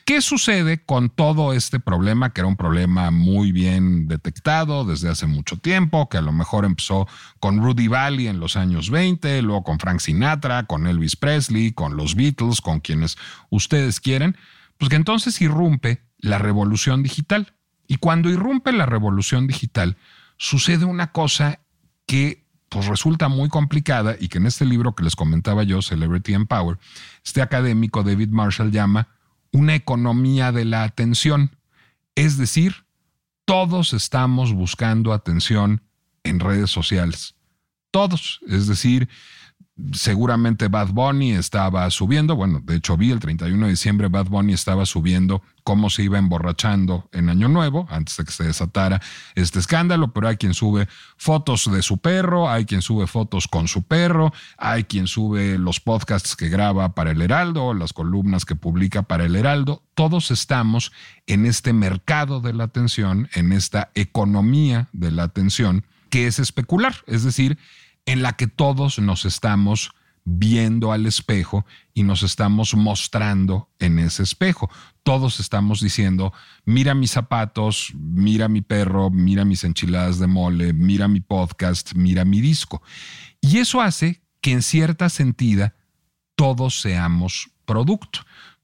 ¿Qué 0.06 0.22
sucede 0.22 0.84
con 0.84 1.10
todo 1.10 1.54
este 1.54 1.80
problema, 1.80 2.34
que 2.34 2.42
era 2.42 2.50
un 2.50 2.58
problema 2.58 3.10
muy 3.10 3.54
bien 3.54 4.10
detectado 4.10 4.84
desde 4.84 5.08
hace 5.08 5.28
mucho 5.28 5.58
tiempo, 5.58 6.10
que 6.10 6.18
a 6.18 6.22
lo 6.22 6.34
mejor 6.34 6.66
empezó 6.66 7.08
con 7.40 7.62
Rudy 7.62 7.88
Valley 7.88 8.28
en 8.28 8.42
los 8.42 8.58
años 8.58 8.90
20, 8.90 9.42
luego 9.42 9.64
con 9.64 9.80
Frank 9.80 10.02
Sinatra, 10.02 10.64
con 10.64 10.88
Elvis 10.88 11.16
Presley, 11.16 11.72
con 11.72 11.96
los 11.96 12.16
Beatles, 12.16 12.60
con 12.60 12.82
quienes 12.82 13.18
ustedes 13.50 14.02
quieren? 14.02 14.36
Pues 14.78 14.90
que 14.90 14.98
entonces 14.98 15.40
irrumpe 15.40 16.02
la 16.18 16.38
revolución 16.38 17.02
digital. 17.02 17.54
Y 17.88 17.96
cuando 17.96 18.30
irrumpe 18.30 18.74
la 18.74 18.86
revolución 18.86 19.48
digital, 19.48 19.96
sucede 20.36 20.84
una 20.84 21.14
cosa 21.14 21.60
que 22.08 22.44
pues 22.68 22.88
resulta 22.88 23.30
muy 23.30 23.48
complicada 23.48 24.18
y 24.20 24.28
que 24.28 24.40
en 24.40 24.48
este 24.48 24.66
libro 24.66 24.96
que 24.96 25.04
les 25.04 25.16
comentaba 25.16 25.64
yo, 25.64 25.82
Celebrity 25.82 26.34
and 26.34 26.48
Power, 26.48 26.78
este 27.24 27.42
académico 27.42 28.04
David 28.04 28.30
Marshall 28.30 28.72
llama 28.72 29.08
una 29.54 29.76
economía 29.76 30.52
de 30.52 30.66
la 30.66 30.84
atención. 30.84 31.56
Es 32.16 32.38
decir, 32.38 32.86
todos 33.46 33.94
estamos 33.94 34.52
buscando 34.52 35.14
atención 35.14 35.84
en 36.24 36.42
redes 36.42 36.72
sociales. 36.72 37.36
Todos. 37.92 38.42
Es 38.48 38.68
decir, 38.68 39.08
seguramente 39.92 40.68
Bad 40.68 40.90
Bunny 40.90 41.32
estaba 41.32 41.90
subiendo, 41.90 42.36
bueno, 42.36 42.62
de 42.64 42.76
hecho 42.76 42.96
vi 42.96 43.10
el 43.10 43.20
31 43.20 43.66
de 43.66 43.72
diciembre 43.72 44.08
Bad 44.08 44.28
Bunny 44.28 44.54
estaba 44.54 44.86
subiendo 44.86 45.42
cómo 45.64 45.90
se 45.90 46.04
iba 46.04 46.20
emborrachando 46.20 47.10
en 47.12 47.30
Año 47.30 47.48
Nuevo, 47.48 47.88
antes 47.90 48.16
de 48.18 48.26
que 48.26 48.32
se 48.32 48.44
desatara 48.44 49.02
este 49.34 49.58
escándalo, 49.58 50.14
pero 50.14 50.28
hay 50.28 50.38
quien 50.38 50.54
sube 50.54 50.88
fotos 51.18 51.72
de 51.72 51.82
su 51.82 51.98
perro, 51.98 52.50
hay 52.50 52.66
quien 52.66 52.84
sube 52.84 53.08
fotos 53.08 53.48
con 53.48 53.68
su 53.68 53.82
perro, 53.84 54.32
hay 54.58 54.84
quien 54.84 55.08
sube 55.08 55.58
los 55.58 55.80
podcasts 55.80 56.36
que 56.36 56.50
graba 56.50 56.94
para 56.94 57.12
el 57.12 57.22
Heraldo, 57.22 57.74
las 57.74 57.94
columnas 57.94 58.46
que 58.46 58.56
publica 58.56 59.02
para 59.04 59.26
el 59.26 59.36
Heraldo, 59.36 59.82
todos 59.96 60.30
estamos 60.30 60.92
en 61.26 61.48
este 61.48 61.74
mercado 61.74 62.42
de 62.42 62.54
la 62.54 62.66
atención, 62.66 63.28
en 63.34 63.52
esta 63.52 63.90
economía 63.96 64.90
de 64.92 65.10
la 65.10 65.24
atención 65.24 65.84
que 66.14 66.28
es 66.28 66.38
especular, 66.38 66.94
es 67.08 67.24
decir, 67.24 67.58
en 68.06 68.22
la 68.22 68.34
que 68.34 68.48
todos 68.48 69.00
nos 69.00 69.26
estamos 69.26 69.92
viendo 70.26 70.92
al 70.92 71.06
espejo 71.06 71.66
y 71.94 72.04
nos 72.04 72.24
estamos 72.24 72.76
mostrando 72.76 73.70
en 73.80 74.00
ese 74.00 74.24
espejo. 74.24 74.70
Todos 75.04 75.40
estamos 75.40 75.82
diciendo, 75.82 76.34
mira 76.66 76.94
mis 76.94 77.12
zapatos, 77.12 77.92
mira 77.96 78.48
mi 78.48 78.62
perro, 78.62 79.10
mira 79.10 79.44
mis 79.44 79.64
enchiladas 79.64 80.20
de 80.20 80.28
mole, 80.28 80.74
mira 80.74 81.08
mi 81.08 81.20
podcast, 81.20 81.94
mira 81.96 82.24
mi 82.24 82.40
disco. 82.40 82.82
Y 83.42 83.58
eso 83.58 83.82
hace 83.82 84.22
que 84.40 84.52
en 84.52 84.62
cierta 84.62 85.10
sentida 85.10 85.76
todos 86.36 86.82
seamos 86.82 87.52
producto. 87.66 88.20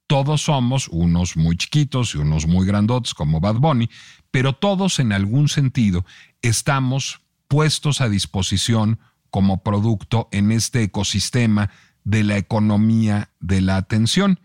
Todos 0.08 0.44
somos 0.44 0.88
unos 0.88 1.38
muy 1.38 1.56
chiquitos 1.56 2.16
y 2.16 2.18
unos 2.18 2.48
muy 2.48 2.66
grandotes 2.66 3.14
como 3.14 3.40
Bad 3.40 3.56
Bunny, 3.56 3.90
pero 4.32 4.54
todos 4.54 5.00
en 5.00 5.12
algún 5.12 5.50
sentido 5.50 6.04
estamos 6.42 7.22
puestos 7.48 8.02
a 8.02 8.10
disposición 8.10 9.00
como 9.30 9.64
producto 9.64 10.30
en 10.32 10.52
este 10.52 10.84
ecosistema 10.84 11.70
de 12.04 12.24
la 12.24 12.38
economía 12.38 13.32
de 13.40 13.62
la 13.62 13.78
atención. 13.78 14.40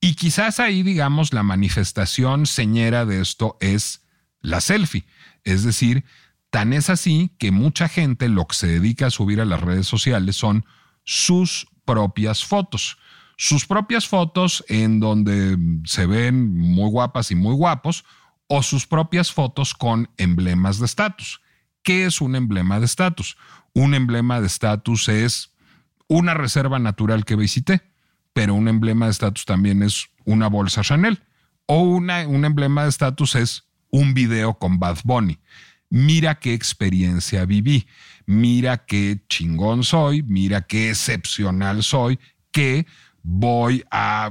Y 0.00 0.14
quizás 0.14 0.60
ahí, 0.60 0.82
digamos, 0.82 1.32
la 1.32 1.42
manifestación 1.42 2.46
señera 2.46 3.04
de 3.04 3.20
esto 3.20 3.56
es 3.60 4.04
la 4.40 4.60
selfie. 4.60 5.04
Es 5.44 5.64
decir, 5.64 6.04
tan 6.50 6.72
es 6.72 6.90
así 6.90 7.32
que 7.38 7.50
mucha 7.50 7.88
gente 7.88 8.28
lo 8.28 8.46
que 8.46 8.54
se 8.54 8.66
dedica 8.66 9.06
a 9.06 9.10
subir 9.10 9.40
a 9.40 9.44
las 9.44 9.60
redes 9.60 9.86
sociales 9.86 10.36
son 10.36 10.64
sus 11.04 11.66
propias 11.84 12.44
fotos. 12.44 12.98
Sus 13.36 13.66
propias 13.66 14.06
fotos 14.06 14.64
en 14.68 15.00
donde 15.00 15.56
se 15.84 16.06
ven 16.06 16.56
muy 16.56 16.90
guapas 16.90 17.30
y 17.30 17.34
muy 17.34 17.54
guapos 17.54 18.04
o 18.48 18.62
sus 18.62 18.86
propias 18.86 19.32
fotos 19.32 19.74
con 19.74 20.10
emblemas 20.16 20.78
de 20.78 20.86
estatus. 20.86 21.40
¿Qué 21.88 22.04
es 22.04 22.20
un 22.20 22.36
emblema 22.36 22.78
de 22.80 22.84
estatus? 22.84 23.38
Un 23.72 23.94
emblema 23.94 24.42
de 24.42 24.46
estatus 24.46 25.08
es 25.08 25.54
una 26.06 26.34
reserva 26.34 26.78
natural 26.78 27.24
que 27.24 27.34
visité, 27.34 27.80
pero 28.34 28.52
un 28.52 28.68
emblema 28.68 29.06
de 29.06 29.12
estatus 29.12 29.46
también 29.46 29.82
es 29.82 30.10
una 30.26 30.48
bolsa 30.48 30.82
Chanel. 30.82 31.22
O 31.64 31.80
una, 31.80 32.28
un 32.28 32.44
emblema 32.44 32.82
de 32.82 32.90
estatus 32.90 33.36
es 33.36 33.70
un 33.88 34.12
video 34.12 34.58
con 34.58 34.78
Bad 34.78 34.98
Bunny. 35.02 35.38
Mira 35.88 36.38
qué 36.38 36.52
experiencia 36.52 37.46
viví, 37.46 37.86
mira 38.26 38.84
qué 38.84 39.22
chingón 39.26 39.82
soy, 39.82 40.22
mira 40.22 40.66
qué 40.66 40.90
excepcional 40.90 41.82
soy, 41.82 42.18
que 42.52 42.86
voy 43.22 43.82
a 43.90 44.30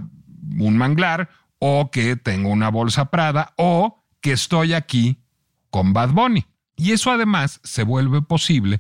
un 0.60 0.78
manglar 0.78 1.32
o 1.58 1.90
que 1.90 2.18
tengo 2.18 2.50
una 2.50 2.70
bolsa 2.70 3.10
Prada 3.10 3.56
o 3.58 4.06
que 4.22 4.34
estoy 4.34 4.74
aquí 4.74 5.24
con 5.72 5.94
Bad 5.94 6.12
Bunny. 6.12 6.46
Y 6.78 6.94
eso 6.94 7.12
además 7.12 7.60
se 7.64 7.84
vuelve 7.84 8.22
posible 8.22 8.80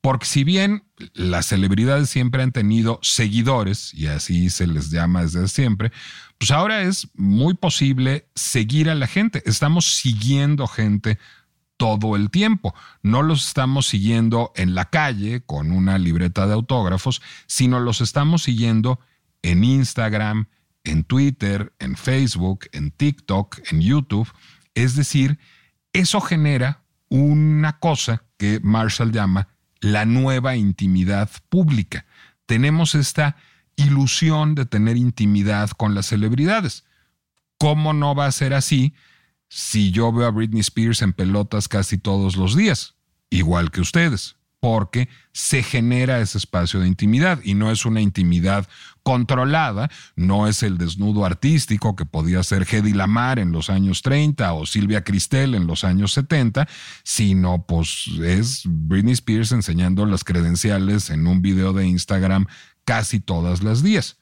porque 0.00 0.26
si 0.26 0.44
bien 0.44 0.84
las 1.14 1.46
celebridades 1.46 2.08
siempre 2.08 2.42
han 2.42 2.52
tenido 2.52 3.00
seguidores, 3.02 3.92
y 3.94 4.06
así 4.06 4.48
se 4.48 4.66
les 4.66 4.90
llama 4.90 5.22
desde 5.22 5.48
siempre, 5.48 5.92
pues 6.38 6.50
ahora 6.50 6.82
es 6.82 7.08
muy 7.14 7.54
posible 7.54 8.28
seguir 8.34 8.90
a 8.90 8.94
la 8.94 9.08
gente. 9.08 9.42
Estamos 9.44 9.96
siguiendo 9.96 10.68
gente 10.68 11.18
todo 11.76 12.14
el 12.14 12.30
tiempo. 12.30 12.74
No 13.02 13.22
los 13.22 13.48
estamos 13.48 13.86
siguiendo 13.86 14.52
en 14.54 14.74
la 14.74 14.84
calle 14.86 15.42
con 15.44 15.72
una 15.72 15.98
libreta 15.98 16.46
de 16.46 16.54
autógrafos, 16.54 17.20
sino 17.46 17.80
los 17.80 18.00
estamos 18.00 18.44
siguiendo 18.44 19.00
en 19.42 19.64
Instagram, 19.64 20.46
en 20.84 21.02
Twitter, 21.04 21.72
en 21.80 21.96
Facebook, 21.96 22.66
en 22.72 22.92
TikTok, 22.92 23.58
en 23.72 23.80
YouTube. 23.80 24.28
Es 24.74 24.94
decir, 24.94 25.38
eso 25.92 26.20
genera 26.20 26.84
una 27.08 27.78
cosa 27.78 28.24
que 28.36 28.60
Marshall 28.62 29.12
llama 29.12 29.48
la 29.80 30.04
nueva 30.04 30.56
intimidad 30.56 31.30
pública. 31.48 32.06
Tenemos 32.46 32.94
esta 32.94 33.36
ilusión 33.76 34.54
de 34.54 34.66
tener 34.66 34.96
intimidad 34.96 35.70
con 35.70 35.94
las 35.94 36.06
celebridades. 36.06 36.84
¿Cómo 37.58 37.92
no 37.92 38.14
va 38.14 38.26
a 38.26 38.32
ser 38.32 38.54
así 38.54 38.94
si 39.48 39.90
yo 39.90 40.12
veo 40.12 40.26
a 40.26 40.30
Britney 40.30 40.60
Spears 40.60 41.02
en 41.02 41.12
pelotas 41.12 41.68
casi 41.68 41.98
todos 41.98 42.36
los 42.36 42.56
días? 42.56 42.94
Igual 43.30 43.70
que 43.70 43.80
ustedes 43.80 44.37
porque 44.60 45.08
se 45.32 45.62
genera 45.62 46.20
ese 46.20 46.38
espacio 46.38 46.80
de 46.80 46.88
intimidad 46.88 47.40
y 47.44 47.54
no 47.54 47.70
es 47.70 47.84
una 47.86 48.00
intimidad 48.00 48.68
controlada, 49.02 49.90
no 50.16 50.46
es 50.46 50.62
el 50.62 50.78
desnudo 50.78 51.24
artístico 51.24 51.96
que 51.96 52.04
podía 52.04 52.42
ser 52.42 52.66
Hedy 52.68 52.92
Lamar 52.92 53.38
en 53.38 53.52
los 53.52 53.70
años 53.70 54.02
30 54.02 54.52
o 54.52 54.66
Silvia 54.66 55.04
Cristel 55.04 55.54
en 55.54 55.66
los 55.66 55.84
años 55.84 56.12
70, 56.12 56.68
sino 57.04 57.64
pues 57.66 58.06
es 58.22 58.62
Britney 58.66 59.14
Spears 59.14 59.52
enseñando 59.52 60.04
las 60.06 60.24
credenciales 60.24 61.10
en 61.10 61.26
un 61.26 61.40
video 61.40 61.72
de 61.72 61.86
Instagram 61.86 62.46
casi 62.84 63.20
todas 63.20 63.62
las 63.62 63.82
días. 63.82 64.18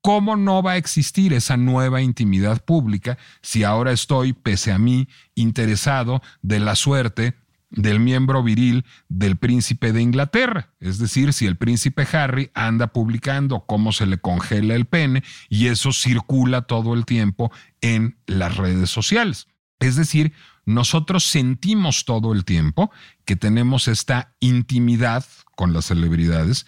¿Cómo 0.00 0.36
no 0.36 0.62
va 0.62 0.72
a 0.72 0.76
existir 0.76 1.32
esa 1.32 1.56
nueva 1.56 2.02
intimidad 2.02 2.62
pública 2.62 3.16
si 3.40 3.64
ahora 3.64 3.90
estoy, 3.90 4.34
pese 4.34 4.70
a 4.70 4.78
mí, 4.78 5.08
interesado 5.34 6.20
de 6.42 6.60
la 6.60 6.76
suerte 6.76 7.34
del 7.76 8.00
miembro 8.00 8.42
viril 8.42 8.84
del 9.08 9.36
príncipe 9.36 9.92
de 9.92 10.02
Inglaterra. 10.02 10.72
Es 10.80 10.98
decir, 10.98 11.32
si 11.32 11.46
el 11.46 11.56
príncipe 11.56 12.06
Harry 12.12 12.50
anda 12.54 12.88
publicando 12.88 13.64
cómo 13.66 13.92
se 13.92 14.06
le 14.06 14.18
congela 14.18 14.74
el 14.74 14.86
pene 14.86 15.22
y 15.48 15.66
eso 15.66 15.92
circula 15.92 16.62
todo 16.62 16.94
el 16.94 17.04
tiempo 17.04 17.50
en 17.80 18.16
las 18.26 18.56
redes 18.56 18.90
sociales. 18.90 19.48
Es 19.80 19.96
decir, 19.96 20.32
nosotros 20.64 21.24
sentimos 21.24 22.04
todo 22.04 22.32
el 22.32 22.44
tiempo 22.44 22.90
que 23.24 23.36
tenemos 23.36 23.88
esta 23.88 24.34
intimidad 24.40 25.24
con 25.56 25.72
las 25.72 25.86
celebridades 25.86 26.66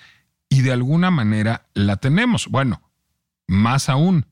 y 0.49 0.63
de 0.63 0.73
alguna 0.73 1.11
manera 1.11 1.67
la 1.75 1.97
tenemos. 1.97 2.49
Bueno, 2.49 2.83
más 3.47 3.89
aún, 3.89 4.27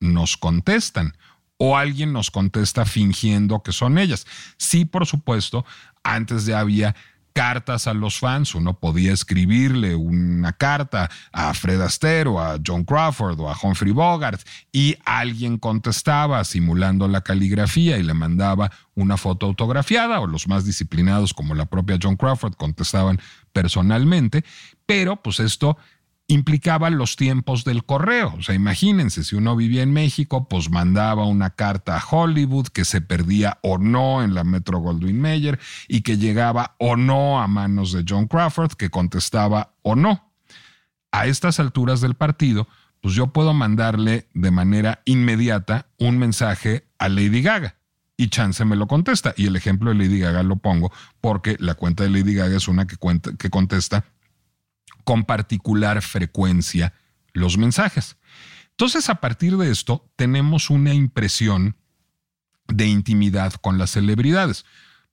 nos 0.00 0.36
contestan 0.36 1.16
o 1.56 1.76
alguien 1.76 2.12
nos 2.12 2.30
contesta 2.30 2.84
fingiendo 2.84 3.62
que 3.62 3.72
son 3.72 3.98
ellas. 3.98 4.26
Sí, 4.56 4.84
por 4.84 5.06
supuesto, 5.06 5.64
antes 6.02 6.46
ya 6.46 6.60
había 6.60 6.94
cartas 7.32 7.86
a 7.86 7.94
los 7.94 8.18
fans, 8.18 8.54
uno 8.54 8.78
podía 8.78 9.12
escribirle 9.12 9.94
una 9.94 10.52
carta 10.52 11.10
a 11.32 11.52
Fred 11.54 11.80
Astaire 11.80 12.28
o 12.28 12.40
a 12.40 12.58
John 12.64 12.84
Crawford 12.84 13.40
o 13.40 13.50
a 13.50 13.56
Humphrey 13.60 13.92
Bogart 13.92 14.40
y 14.70 14.96
alguien 15.04 15.58
contestaba 15.58 16.44
simulando 16.44 17.08
la 17.08 17.22
caligrafía 17.22 17.98
y 17.98 18.02
le 18.02 18.14
mandaba 18.14 18.70
una 18.94 19.16
foto 19.16 19.46
autografiada 19.46 20.20
o 20.20 20.26
los 20.26 20.46
más 20.48 20.64
disciplinados 20.64 21.32
como 21.32 21.54
la 21.54 21.66
propia 21.66 21.98
John 22.00 22.16
Crawford 22.16 22.54
contestaban 22.54 23.18
personalmente, 23.52 24.44
pero 24.86 25.16
pues 25.16 25.40
esto 25.40 25.78
implicaba 26.32 26.90
los 26.90 27.16
tiempos 27.16 27.64
del 27.64 27.84
correo. 27.84 28.34
O 28.38 28.42
sea, 28.42 28.54
imagínense, 28.54 29.24
si 29.24 29.36
uno 29.36 29.54
vivía 29.54 29.82
en 29.82 29.92
México, 29.92 30.48
pues 30.48 30.70
mandaba 30.70 31.26
una 31.26 31.50
carta 31.50 31.96
a 31.96 32.04
Hollywood 32.04 32.68
que 32.68 32.84
se 32.84 33.00
perdía 33.00 33.58
o 33.62 33.78
no 33.78 34.22
en 34.22 34.34
la 34.34 34.44
Metro 34.44 34.78
Goldwyn 34.78 35.20
Mayer 35.20 35.58
y 35.88 36.00
que 36.00 36.16
llegaba 36.16 36.76
o 36.78 36.96
no 36.96 37.40
a 37.40 37.46
manos 37.48 37.92
de 37.92 38.04
John 38.08 38.26
Crawford, 38.28 38.72
que 38.72 38.90
contestaba 38.90 39.74
o 39.82 39.94
no. 39.94 40.32
A 41.10 41.26
estas 41.26 41.60
alturas 41.60 42.00
del 42.00 42.14
partido, 42.14 42.66
pues 43.00 43.14
yo 43.14 43.28
puedo 43.28 43.52
mandarle 43.52 44.28
de 44.32 44.50
manera 44.50 45.02
inmediata 45.04 45.86
un 45.98 46.18
mensaje 46.18 46.86
a 46.98 47.08
Lady 47.08 47.42
Gaga 47.42 47.76
y 48.16 48.28
Chance 48.28 48.64
me 48.64 48.76
lo 48.76 48.86
contesta. 48.86 49.34
Y 49.36 49.46
el 49.46 49.56
ejemplo 49.56 49.90
de 49.90 49.96
Lady 49.96 50.20
Gaga 50.20 50.42
lo 50.42 50.56
pongo 50.56 50.92
porque 51.20 51.56
la 51.58 51.74
cuenta 51.74 52.04
de 52.04 52.10
Lady 52.10 52.34
Gaga 52.34 52.56
es 52.56 52.68
una 52.68 52.86
que, 52.86 52.96
cuenta, 52.96 53.32
que 53.36 53.50
contesta 53.50 54.04
con 55.04 55.24
particular 55.24 56.02
frecuencia 56.02 56.94
los 57.32 57.58
mensajes. 57.58 58.16
Entonces, 58.70 59.08
a 59.08 59.16
partir 59.16 59.56
de 59.56 59.70
esto, 59.70 60.10
tenemos 60.16 60.70
una 60.70 60.94
impresión 60.94 61.76
de 62.68 62.86
intimidad 62.86 63.52
con 63.54 63.78
las 63.78 63.90
celebridades. 63.90 64.64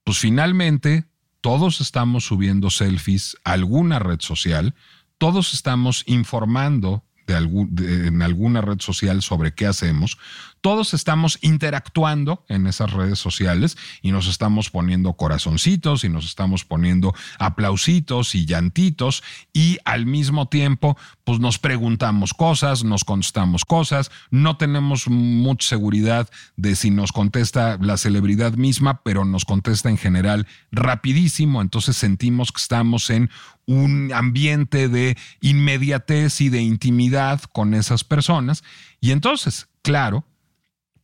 Pues 0.04 0.18
finalmente, 0.18 1.06
todos 1.42 1.82
estamos 1.82 2.26
subiendo 2.26 2.70
selfies 2.70 3.38
a 3.44 3.54
alguna 3.54 4.00
red 4.00 4.20
social, 4.22 4.76
todos 5.18 5.54
estamos 5.54 6.04
informando 6.08 7.04
en 7.28 8.22
alguna 8.22 8.62
red 8.62 8.80
social 8.80 9.22
sobre 9.22 9.54
qué 9.54 9.68
hacemos, 9.68 10.18
todos 10.62 10.94
estamos 10.94 11.40
interactuando 11.42 12.44
en 12.50 12.68
esas 12.68 12.92
redes 12.92 13.20
sociales 13.20 13.78
y 14.02 14.12
nos 14.12 14.28
estamos 14.28 14.70
poniendo 14.70 15.14
corazoncitos 15.14 16.04
y 16.04 16.10
nos 16.10 16.26
estamos 16.26 16.66
poniendo 16.66 17.14
aplausitos 17.38 18.36
y 18.36 18.46
llantitos 18.46 19.24
y 19.54 19.78
al 19.86 20.06
mismo 20.06 20.48
tiempo 20.48 20.98
pues 21.24 21.40
nos 21.40 21.60
preguntamos 21.60 22.34
cosas, 22.34 22.84
nos 22.84 23.04
contestamos 23.04 23.66
cosas, 23.66 24.12
no 24.32 24.58
tenemos 24.58 25.08
mucha 25.08 25.68
seguridad 25.68 26.30
de 26.58 26.76
si 26.76 26.92
nos 26.92 27.12
contesta 27.12 27.78
la 27.80 27.98
celebridad 27.98 28.54
misma, 28.54 29.02
pero 29.04 29.26
nos 29.26 29.46
contesta 29.46 29.90
en 29.90 29.98
general 29.98 30.48
rapidísimo, 30.72 31.62
entonces 31.62 31.98
sentimos 31.98 32.52
que 32.52 32.62
estamos 32.62 33.10
en 33.10 33.30
un 33.66 34.12
ambiente 34.14 34.90
de 34.90 35.16
inmediatez 35.42 36.42
y 36.42 36.50
de 36.50 36.62
intimidad 36.62 37.42
con 37.54 37.76
esas 37.76 38.04
personas. 38.04 38.64
Y 39.00 39.12
entonces, 39.12 39.68
claro, 39.84 40.26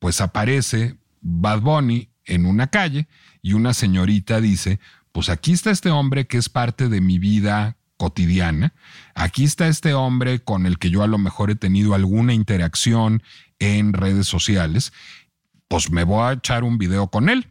pues 0.06 0.22
aparece 0.22 0.98
Bad 1.20 1.62
Bunny 1.62 2.10
en 2.26 2.46
una 2.46 2.68
calle 2.68 3.08
y 3.42 3.54
una 3.54 3.74
señorita 3.74 4.40
dice, 4.40 4.80
pues 5.12 5.30
aquí 5.30 5.52
está 5.52 5.72
este 5.72 5.90
hombre 5.90 6.28
que 6.28 6.38
es 6.38 6.48
parte 6.48 6.90
de 6.90 7.02
mi 7.02 7.18
vida 7.18 7.78
cotidiana, 7.98 8.76
aquí 9.16 9.46
está 9.46 9.68
este 9.68 9.96
hombre 9.96 10.44
con 10.44 10.68
el 10.68 10.78
que 10.78 10.92
yo 10.92 11.02
a 11.02 11.08
lo 11.08 11.18
mejor 11.18 11.50
he 11.50 11.56
tenido 11.56 11.96
alguna 11.96 12.36
interacción 12.36 13.24
en 13.58 13.94
redes 13.94 14.28
sociales, 14.28 14.94
pues 15.68 15.90
me 15.90 16.04
voy 16.04 16.22
a 16.22 16.34
echar 16.34 16.64
un 16.64 16.78
video 16.78 17.08
con 17.08 17.28
él. 17.28 17.48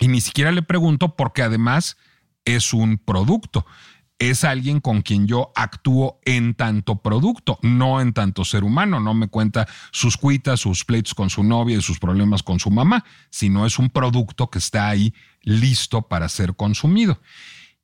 Y 0.00 0.08
ni 0.08 0.22
siquiera 0.22 0.52
le 0.52 0.62
pregunto 0.62 1.16
porque 1.16 1.42
además 1.42 1.98
es 2.46 2.72
un 2.72 2.96
producto 2.96 3.66
es 4.18 4.44
alguien 4.44 4.80
con 4.80 5.02
quien 5.02 5.26
yo 5.26 5.52
actúo 5.54 6.20
en 6.24 6.54
tanto 6.54 6.96
producto, 6.96 7.58
no 7.62 8.00
en 8.00 8.12
tanto 8.12 8.44
ser 8.44 8.64
humano. 8.64 9.00
No 9.00 9.14
me 9.14 9.28
cuenta 9.28 9.68
sus 9.92 10.16
cuitas, 10.16 10.60
sus 10.60 10.84
pleitos 10.84 11.14
con 11.14 11.30
su 11.30 11.44
novia 11.44 11.78
y 11.78 11.82
sus 11.82 11.98
problemas 11.98 12.42
con 12.42 12.58
su 12.58 12.70
mamá, 12.70 13.04
sino 13.30 13.64
es 13.64 13.78
un 13.78 13.90
producto 13.90 14.50
que 14.50 14.58
está 14.58 14.88
ahí 14.88 15.14
listo 15.42 16.02
para 16.02 16.28
ser 16.28 16.56
consumido. 16.56 17.20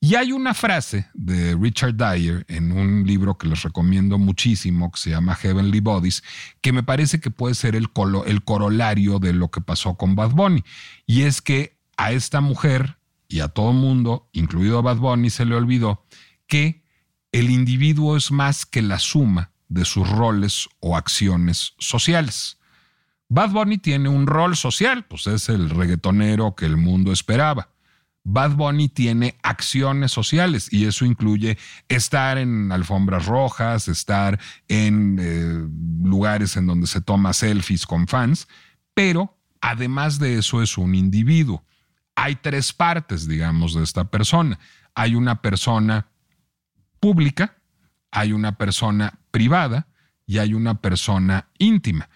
Y 0.01 0.17
hay 0.17 0.33
una 0.33 0.53
frase 0.53 1.09
de 1.15 1.57
Richard 1.57 1.95
Dyer 1.95 2.45
en 2.49 2.73
un 2.73 3.07
libro 3.07 3.39
que 3.39 3.49
les 3.49 3.63
recomiendo 3.63 4.19
muchísimo, 4.19 4.91
que 4.91 5.01
se 5.01 5.11
llama 5.11 5.35
Heavenly 5.35 5.81
Bodies, 5.81 6.23
que 6.61 6.73
me 6.75 6.83
parece 6.83 7.21
que 7.21 7.31
puede 7.31 7.55
ser 7.55 7.75
el, 7.75 7.91
corolario 7.91 9.19
de 9.19 9.33
lo 9.33 9.51
que 9.51 9.63
pasó 9.63 9.95
con 9.95 10.15
Bad 10.15 10.33
Bunny. 10.33 10.63
Y 11.07 11.23
es 11.23 11.41
que 11.41 11.79
a 11.97 12.13
esta 12.13 12.43
mujer 12.43 12.99
y 13.35 13.41
a 13.41 13.49
todo 13.49 13.73
mundo, 13.73 14.29
incluido 14.33 14.79
a 14.79 14.83
Bad 14.83 14.99
Bunny, 14.99 15.29
se 15.29 15.45
le 15.45 15.57
olvidó 15.57 16.07
que 16.47 16.85
el 17.33 17.51
individuo 17.51 18.17
es 18.17 18.31
más 18.31 18.65
que 18.65 18.81
la 18.81 19.01
suma 19.01 19.51
de 19.67 19.85
sus 19.85 20.09
roles 20.09 20.69
o 20.79 20.97
acciones 20.97 21.75
sociales. 21.81 22.61
Bad 23.29 23.51
Bunny 23.51 23.79
tiene 23.79 24.09
un 24.09 24.29
rol 24.29 24.55
social, 24.55 25.05
pues 25.07 25.27
es 25.27 25.49
el 25.49 25.69
reggaetonero 25.71 26.55
que 26.55 26.65
el 26.65 26.77
mundo 26.77 27.11
esperaba. 27.11 27.71
Bad 28.23 28.53
Bunny 28.53 28.89
tiene 28.89 29.37
acciones 29.43 30.13
sociales 30.13 30.73
y 30.73 30.85
eso 30.85 31.05
incluye 31.05 31.59
estar 31.89 32.39
en 32.39 32.71
alfombras 32.71 33.27
rojas, 33.27 33.89
estar 33.89 34.39
en 34.69 35.19
eh, 35.21 36.07
lugares 36.09 36.57
en 36.57 36.69
donde 36.69 36.87
se 36.87 37.01
toma 37.01 37.33
selfies 37.33 37.85
con 37.85 38.07
fans, 38.07 38.47
pero 38.95 39.37
además 39.61 40.21
de 40.21 40.39
eso 40.39 40.63
es 40.63 40.79
un 40.79 40.95
individuo. 40.95 41.65
Hay 42.17 42.37
tres 42.37 42.73
partes, 42.73 43.27
digamos, 43.27 43.75
de 43.75 43.83
esta 43.83 44.05
persona. 44.05 44.59
Hay 44.95 45.15
una 45.15 45.43
persona 45.43 46.09
pública, 47.01 47.57
hay 48.11 48.33
una 48.33 48.57
persona 48.57 49.19
privada 49.31 49.89
y 50.27 50.39
hay 50.39 50.55
una 50.55 50.81
persona 50.81 51.49
íntima. 51.59 52.09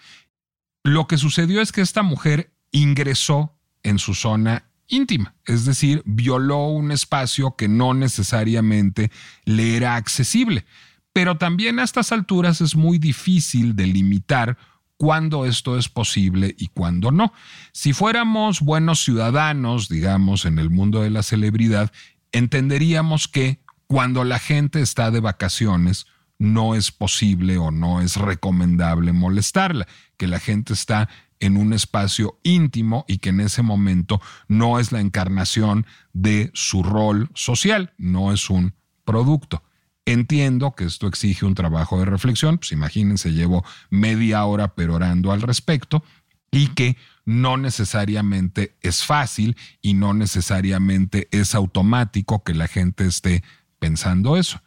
Lo 0.85 1.07
que 1.07 1.19
sucedió 1.19 1.61
es 1.61 1.73
que 1.73 1.81
esta 1.81 2.03
mujer 2.03 2.53
ingresó 2.71 3.59
en 3.83 3.99
su 3.99 4.15
zona 4.15 4.65
íntima, 4.87 5.35
es 5.45 5.65
decir, 5.65 6.03
violó 6.07 6.69
un 6.69 6.91
espacio 6.93 7.57
que 7.57 7.69
no 7.69 7.95
necesariamente 7.95 9.11
le 9.45 9.77
era 9.77 9.97
accesible. 9.97 10.65
Pero 11.13 11.37
también 11.37 11.79
a 11.79 11.85
estas 11.85 12.13
alturas 12.13 12.61
es 12.61 12.77
muy 12.77 12.99
difícil 12.99 13.77
delimitar 13.77 14.57
cuándo 14.99 15.47
esto 15.47 15.79
es 15.79 15.89
posible 15.89 16.55
y 16.59 16.67
cuándo 16.67 17.11
no. 17.11 17.33
Si 17.73 17.95
fuéramos 17.95 18.61
buenos 18.61 19.03
ciudadanos, 19.03 19.89
digamos, 19.89 20.45
en 20.45 20.59
el 20.59 20.69
mundo 20.69 21.01
de 21.01 21.11
la 21.11 21.23
celebridad, 21.23 21.91
entenderíamos 22.33 23.29
que 23.29 23.61
cuando 23.87 24.25
la 24.25 24.39
gente 24.39 24.83
está 24.83 25.11
de 25.11 25.21
vacaciones, 25.21 26.07
no 26.39 26.75
es 26.75 26.93
posible 26.93 27.59
o 27.59 27.71
no 27.71 28.01
es 28.01 28.17
recomendable 28.17 29.13
molestarla, 29.13 29.87
que 30.17 30.27
la 30.27 30.39
gente 30.39 30.73
está 30.73 31.09
en 31.41 31.57
un 31.57 31.73
espacio 31.73 32.39
íntimo 32.43 33.05
y 33.09 33.19
que 33.19 33.31
en 33.31 33.41
ese 33.41 33.63
momento 33.63 34.21
no 34.49 34.79
es 34.79 34.93
la 34.93 35.01
encarnación 35.01 35.87
de 36.13 36.51
su 36.55 36.83
rol 36.83 37.31
social, 37.35 37.93
no 37.97 38.33
es 38.33 38.51
un 38.51 38.75
producto. 39.05 39.63
Entiendo 40.09 40.75
que 40.75 40.85
esto 40.85 41.07
exige 41.07 41.45
un 41.45 41.55
trabajo 41.55 41.99
de 41.99 42.07
reflexión, 42.07 42.57
pues 42.57 42.73
imagínense, 42.73 43.33
llevo 43.33 43.63
media 43.91 44.43
hora 44.47 44.75
perorando 44.75 45.33
al 45.33 45.43
respecto 45.43 46.03
y 46.51 46.69
que 46.69 46.97
no 47.27 47.59
necesariamente 47.59 48.75
es 48.81 49.05
fácil 49.05 49.55
y 49.83 49.93
no 49.93 50.15
necesariamente 50.15 51.29
es 51.31 51.55
automático 51.55 52.43
que 52.43 52.55
la 52.55 52.69
gente 52.69 53.05
esté 53.05 53.45
pensando 53.79 54.39
eso. 54.39 54.63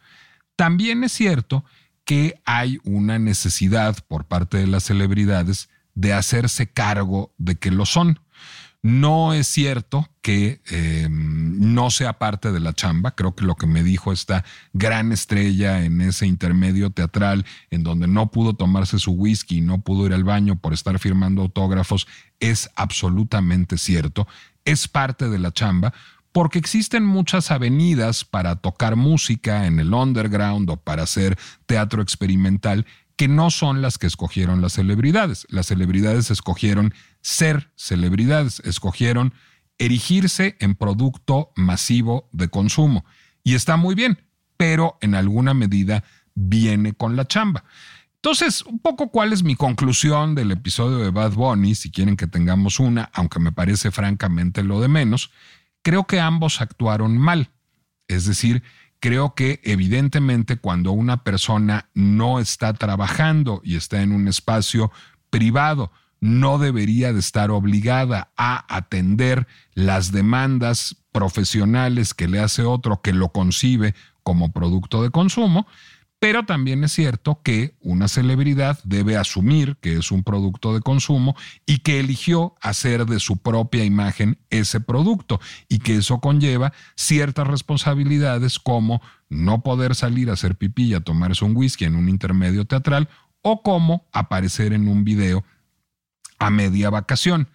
También 0.54 1.02
es 1.02 1.10
cierto 1.10 1.64
que 2.04 2.40
hay 2.44 2.78
una 2.84 3.18
necesidad 3.18 3.96
por 4.06 4.26
parte 4.26 4.58
de 4.58 4.68
las 4.68 4.84
celebridades 4.84 5.70
de 5.94 6.12
hacerse 6.12 6.70
cargo 6.70 7.34
de 7.36 7.56
que 7.56 7.72
lo 7.72 7.84
son. 7.84 8.20
No 8.82 9.32
es 9.32 9.46
cierto 9.46 10.08
que 10.22 10.60
em, 10.66 11.72
no 11.72 11.90
sea 11.90 12.14
parte 12.14 12.50
de 12.50 12.58
la 12.58 12.72
chamba. 12.72 13.12
Creo 13.12 13.36
que 13.36 13.44
lo 13.44 13.54
que 13.54 13.68
me 13.68 13.84
dijo 13.84 14.12
esta 14.12 14.44
gran 14.72 15.12
estrella 15.12 15.84
en 15.84 16.00
ese 16.00 16.26
intermedio 16.26 16.90
teatral, 16.90 17.46
en 17.70 17.84
donde 17.84 18.08
no 18.08 18.32
pudo 18.32 18.54
tomarse 18.54 18.98
su 18.98 19.12
whisky 19.12 19.58
y 19.58 19.60
no 19.60 19.82
pudo 19.82 20.06
ir 20.06 20.12
al 20.12 20.24
baño 20.24 20.56
por 20.56 20.72
estar 20.72 20.98
firmando 20.98 21.42
autógrafos, 21.42 22.08
es 22.40 22.70
absolutamente 22.74 23.78
cierto. 23.78 24.26
Es 24.64 24.88
parte 24.88 25.28
de 25.28 25.38
la 25.38 25.52
chamba 25.52 25.94
porque 26.32 26.58
existen 26.58 27.04
muchas 27.04 27.52
avenidas 27.52 28.24
para 28.24 28.56
tocar 28.56 28.96
música 28.96 29.66
en 29.66 29.78
el 29.78 29.94
underground 29.94 30.68
o 30.70 30.76
para 30.76 31.04
hacer 31.04 31.38
teatro 31.66 32.02
experimental 32.02 32.84
que 33.16 33.28
no 33.28 33.50
son 33.50 33.82
las 33.82 33.98
que 33.98 34.08
escogieron 34.08 34.60
las 34.60 34.72
celebridades. 34.72 35.46
Las 35.50 35.66
celebridades 35.66 36.30
escogieron 36.30 36.94
ser 37.22 37.70
celebridades, 37.76 38.60
escogieron 38.60 39.32
erigirse 39.78 40.56
en 40.60 40.74
producto 40.74 41.52
masivo 41.56 42.28
de 42.32 42.48
consumo. 42.48 43.04
Y 43.42 43.54
está 43.54 43.76
muy 43.76 43.94
bien, 43.94 44.22
pero 44.56 44.98
en 45.00 45.14
alguna 45.14 45.54
medida 45.54 46.04
viene 46.34 46.92
con 46.92 47.16
la 47.16 47.26
chamba. 47.26 47.64
Entonces, 48.16 48.62
un 48.62 48.78
poco 48.78 49.10
cuál 49.10 49.32
es 49.32 49.42
mi 49.42 49.56
conclusión 49.56 50.36
del 50.36 50.52
episodio 50.52 50.98
de 50.98 51.10
Bad 51.10 51.32
Bunny, 51.32 51.74
si 51.74 51.90
quieren 51.90 52.16
que 52.16 52.28
tengamos 52.28 52.78
una, 52.78 53.10
aunque 53.12 53.40
me 53.40 53.50
parece 53.50 53.90
francamente 53.90 54.62
lo 54.62 54.80
de 54.80 54.86
menos, 54.86 55.32
creo 55.82 56.04
que 56.04 56.20
ambos 56.20 56.60
actuaron 56.60 57.18
mal. 57.18 57.50
Es 58.06 58.26
decir, 58.26 58.62
creo 59.00 59.34
que 59.34 59.60
evidentemente 59.64 60.56
cuando 60.56 60.92
una 60.92 61.24
persona 61.24 61.88
no 61.94 62.38
está 62.38 62.72
trabajando 62.74 63.60
y 63.64 63.74
está 63.74 64.02
en 64.02 64.12
un 64.12 64.28
espacio 64.28 64.92
privado, 65.30 65.90
no 66.22 66.58
debería 66.58 67.12
de 67.12 67.18
estar 67.18 67.50
obligada 67.50 68.30
a 68.36 68.64
atender 68.72 69.48
las 69.74 70.12
demandas 70.12 70.96
profesionales 71.10 72.14
que 72.14 72.28
le 72.28 72.38
hace 72.38 72.62
otro 72.62 73.02
que 73.02 73.12
lo 73.12 73.30
concibe 73.30 73.96
como 74.22 74.52
producto 74.52 75.02
de 75.02 75.10
consumo, 75.10 75.66
pero 76.20 76.44
también 76.44 76.84
es 76.84 76.92
cierto 76.92 77.40
que 77.42 77.74
una 77.80 78.06
celebridad 78.06 78.78
debe 78.84 79.16
asumir 79.16 79.78
que 79.78 79.94
es 79.96 80.12
un 80.12 80.22
producto 80.22 80.72
de 80.72 80.80
consumo 80.80 81.34
y 81.66 81.78
que 81.78 81.98
eligió 81.98 82.54
hacer 82.60 83.04
de 83.06 83.18
su 83.18 83.38
propia 83.38 83.84
imagen 83.84 84.38
ese 84.48 84.78
producto 84.78 85.40
y 85.68 85.80
que 85.80 85.96
eso 85.96 86.20
conlleva 86.20 86.72
ciertas 86.94 87.48
responsabilidades 87.48 88.60
como 88.60 89.02
no 89.28 89.64
poder 89.64 89.96
salir 89.96 90.30
a 90.30 90.34
hacer 90.34 90.54
pipí 90.54 90.84
y 90.84 90.94
a 90.94 91.00
tomarse 91.00 91.44
un 91.44 91.56
whisky 91.56 91.84
en 91.84 91.96
un 91.96 92.08
intermedio 92.08 92.64
teatral 92.64 93.08
o 93.42 93.62
como 93.62 94.06
aparecer 94.12 94.72
en 94.72 94.86
un 94.86 95.02
video 95.02 95.44
a 96.46 96.50
media 96.50 96.90
vacación. 96.90 97.48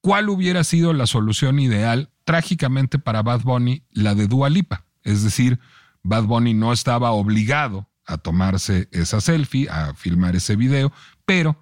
¿Cuál 0.00 0.28
hubiera 0.28 0.64
sido 0.64 0.92
la 0.92 1.06
solución 1.06 1.58
ideal? 1.58 2.10
Trágicamente 2.24 2.98
para 2.98 3.22
Bad 3.22 3.42
Bunny, 3.42 3.82
la 3.90 4.14
de 4.14 4.26
Dua 4.26 4.48
Lipa. 4.50 4.84
Es 5.02 5.22
decir, 5.22 5.58
Bad 6.02 6.24
Bunny 6.24 6.54
no 6.54 6.72
estaba 6.72 7.10
obligado 7.12 7.88
a 8.06 8.18
tomarse 8.18 8.88
esa 8.92 9.20
selfie, 9.20 9.68
a 9.68 9.94
filmar 9.94 10.36
ese 10.36 10.56
video, 10.56 10.92
pero 11.24 11.60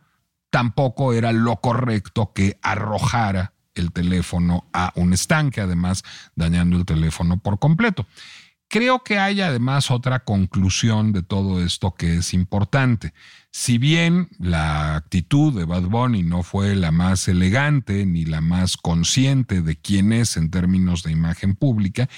tampoco 0.50 1.12
era 1.12 1.32
lo 1.32 1.56
correcto 1.56 2.32
que 2.34 2.58
arrojara 2.62 3.54
el 3.74 3.92
teléfono 3.92 4.68
a 4.72 4.92
un 4.94 5.12
estanque, 5.12 5.60
además 5.60 6.04
dañando 6.36 6.76
el 6.76 6.84
teléfono 6.84 7.38
por 7.38 7.58
completo. 7.58 8.06
Creo 8.74 9.04
que 9.04 9.20
hay 9.20 9.40
además 9.40 9.92
otra 9.92 10.24
conclusión 10.24 11.12
de 11.12 11.22
todo 11.22 11.62
esto 11.64 11.94
que 11.94 12.16
es 12.16 12.34
importante. 12.34 13.14
Si 13.52 13.78
bien 13.78 14.26
la 14.40 14.96
actitud 14.96 15.56
de 15.56 15.64
Bad 15.64 15.82
Bunny 15.82 16.24
no 16.24 16.42
fue 16.42 16.74
la 16.74 16.90
más 16.90 17.28
elegante 17.28 18.04
ni 18.04 18.24
la 18.24 18.40
más 18.40 18.76
consciente 18.76 19.62
de 19.62 19.76
quién 19.76 20.12
es 20.12 20.36
en 20.36 20.50
términos 20.50 21.04
de 21.04 21.12
imagen 21.12 21.54
pública, 21.54 22.08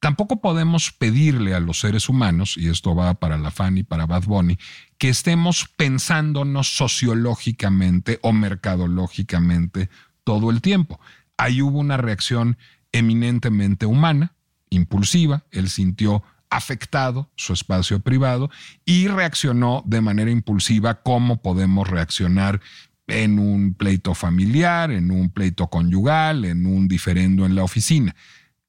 Tampoco 0.00 0.40
podemos 0.40 0.92
pedirle 0.92 1.54
a 1.54 1.60
los 1.60 1.80
seres 1.80 2.08
humanos, 2.08 2.56
y 2.56 2.68
esto 2.68 2.94
va 2.94 3.14
para 3.14 3.38
la 3.38 3.50
fan 3.50 3.78
y 3.78 3.82
para 3.82 4.06
Bad 4.06 4.24
Bunny, 4.24 4.58
que 4.98 5.08
estemos 5.08 5.66
pensándonos 5.76 6.76
sociológicamente 6.76 8.18
o 8.22 8.32
mercadológicamente 8.32 9.88
todo 10.22 10.50
el 10.50 10.60
tiempo. 10.60 11.00
Ahí 11.38 11.62
hubo 11.62 11.78
una 11.78 11.96
reacción 11.96 12.58
eminentemente 12.92 13.86
humana, 13.86 14.35
impulsiva, 14.70 15.44
él 15.50 15.68
sintió 15.68 16.22
afectado 16.48 17.30
su 17.36 17.52
espacio 17.52 18.00
privado 18.00 18.50
y 18.84 19.08
reaccionó 19.08 19.82
de 19.86 20.00
manera 20.00 20.30
impulsiva 20.30 21.02
como 21.02 21.42
podemos 21.42 21.88
reaccionar 21.88 22.60
en 23.08 23.38
un 23.38 23.74
pleito 23.74 24.14
familiar, 24.14 24.90
en 24.90 25.10
un 25.10 25.30
pleito 25.30 25.68
conyugal, 25.68 26.44
en 26.44 26.66
un 26.66 26.88
diferendo 26.88 27.46
en 27.46 27.54
la 27.54 27.64
oficina 27.64 28.14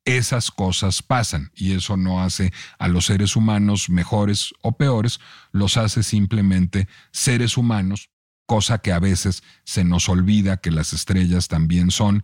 esas 0.08 0.52
cosas 0.52 1.04
pasan 1.04 1.52
y 1.54 1.74
eso 1.74 1.98
no 1.98 2.24
hace 2.24 2.54
a 2.80 2.88
los 2.88 3.06
seres 3.08 3.36
humanos 3.36 3.90
mejores 3.90 4.54
o 4.62 4.78
peores, 4.78 5.20
los 5.52 5.76
hace 5.76 6.02
simplemente 6.02 6.88
seres 7.12 7.58
humanos, 7.58 8.10
cosa 8.46 8.78
que 8.78 8.94
a 8.94 9.00
veces 9.00 9.44
se 9.66 9.84
nos 9.84 10.08
olvida 10.08 10.58
que 10.58 10.72
las 10.72 10.94
estrellas 10.94 11.50
también 11.50 11.92
son 11.92 12.24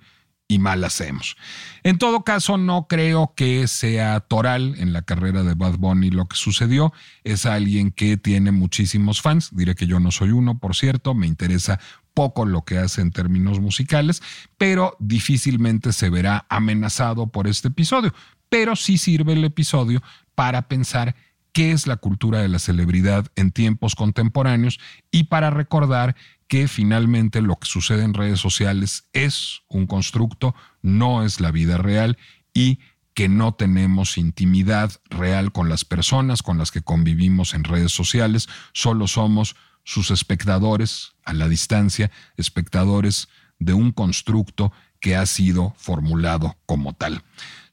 y 0.54 0.60
mal 0.60 0.84
hacemos. 0.84 1.36
En 1.82 1.98
todo 1.98 2.24
caso, 2.24 2.58
no 2.58 2.88
creo 2.88 3.34
que 3.36 3.68
sea 3.68 4.20
toral 4.20 4.76
en 4.78 4.94
la 4.94 5.02
carrera 5.02 5.44
de 5.44 5.56
Bad 5.56 5.78
Bunny 5.78 6.12
lo 6.12 6.28
que 6.28 6.36
sucedió. 6.36 6.94
Es 7.24 7.48
alguien 7.48 7.92
que 7.92 8.18
tiene 8.18 8.52
muchísimos 8.52 9.22
fans. 9.22 9.50
Diré 9.52 9.74
que 9.74 9.88
yo 9.88 10.00
no 10.00 10.12
soy 10.12 10.30
uno, 10.30 10.60
por 10.60 10.76
cierto. 10.76 11.16
Me 11.16 11.26
interesa 11.26 11.80
poco 12.14 12.46
lo 12.46 12.64
que 12.64 12.78
hace 12.78 13.02
en 13.02 13.12
términos 13.12 13.60
musicales, 13.60 14.22
pero 14.60 14.96
difícilmente 15.00 15.92
se 15.92 16.12
verá 16.12 16.46
amenazado 16.50 17.28
por 17.28 17.48
este 17.48 17.70
episodio. 17.70 18.14
Pero 18.50 18.76
sí 18.76 19.00
sirve 19.00 19.34
el 19.34 19.44
episodio 19.44 20.04
para 20.36 20.68
pensar 20.68 21.16
qué 21.52 21.72
es 21.72 21.88
la 21.88 21.98
cultura 21.98 22.40
de 22.42 22.48
la 22.48 22.60
celebridad 22.60 23.26
en 23.36 23.52
tiempos 23.52 23.96
contemporáneos 23.96 24.80
y 25.10 25.26
para 25.26 25.50
recordar 25.50 26.16
que 26.54 26.68
finalmente 26.68 27.42
lo 27.42 27.56
que 27.56 27.66
sucede 27.66 28.04
en 28.04 28.14
redes 28.14 28.40
sociales 28.40 29.06
es 29.12 29.64
un 29.70 29.88
constructo, 29.88 30.54
no 30.84 31.26
es 31.26 31.40
la 31.40 31.50
vida 31.50 31.80
real 31.80 32.16
y 32.54 32.78
que 33.16 33.28
no 33.28 33.56
tenemos 33.56 34.20
intimidad 34.20 34.92
real 35.10 35.52
con 35.52 35.68
las 35.68 35.84
personas 35.84 36.44
con 36.44 36.60
las 36.60 36.70
que 36.70 36.84
convivimos 36.84 37.56
en 37.56 37.64
redes 37.64 37.92
sociales, 37.92 38.50
solo 38.72 39.08
somos 39.08 39.56
sus 39.84 40.12
espectadores 40.12 41.14
a 41.24 41.34
la 41.34 41.48
distancia, 41.48 42.12
espectadores 42.38 43.30
de 43.58 43.74
un 43.74 43.92
constructo 43.92 44.72
que 45.00 45.16
ha 45.16 45.26
sido 45.26 45.74
formulado 45.80 46.56
como 46.68 46.94
tal. 46.94 47.24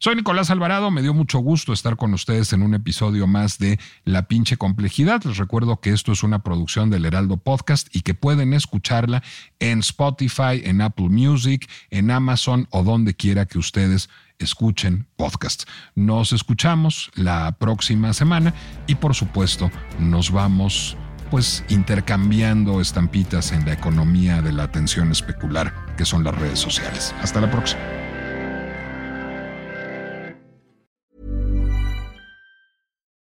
Soy 0.03 0.17
Nicolás 0.17 0.49
Alvarado, 0.49 0.91
me 0.91 1.03
dio 1.03 1.13
mucho 1.13 1.41
gusto 1.41 1.75
estar 1.75 1.99
con 1.99 2.15
ustedes 2.15 2.55
en 2.55 2.63
un 2.63 2.73
episodio 2.73 3.27
más 3.27 3.59
de 3.59 3.79
La 4.07 4.29
pinche 4.29 4.57
complejidad. 4.57 5.22
Les 5.24 5.37
recuerdo 5.37 5.83
que 5.83 5.91
esto 5.91 6.11
es 6.11 6.22
una 6.22 6.39
producción 6.39 6.89
del 6.89 7.05
Heraldo 7.05 7.37
Podcast 7.37 7.95
y 7.95 8.01
que 8.01 8.14
pueden 8.14 8.55
escucharla 8.55 9.22
en 9.59 9.81
Spotify, 9.81 10.62
en 10.64 10.81
Apple 10.81 11.11
Music, 11.11 11.68
en 11.91 12.11
Amazon 12.11 12.66
o 12.70 12.83
donde 12.83 13.12
quiera 13.12 13.45
que 13.45 13.59
ustedes 13.59 14.09
escuchen 14.39 15.07
podcast. 15.16 15.64
Nos 15.95 16.33
escuchamos 16.33 17.11
la 17.14 17.59
próxima 17.59 18.14
semana 18.14 18.55
y 18.87 18.95
por 18.95 19.14
supuesto 19.14 19.70
nos 19.99 20.31
vamos 20.31 20.97
pues 21.31 21.62
intercambiando 21.68 22.81
estampitas 22.81 23.53
en 23.53 23.66
la 23.66 23.74
economía 23.74 24.41
de 24.41 24.53
la 24.53 24.62
atención 24.62 25.12
especular 25.12 25.95
que 25.99 26.07
son 26.07 26.24
las 26.24 26.35
redes 26.37 26.59
sociales. 26.59 27.14
Hasta 27.20 27.43
la 27.43 27.51
próxima. 27.51 27.99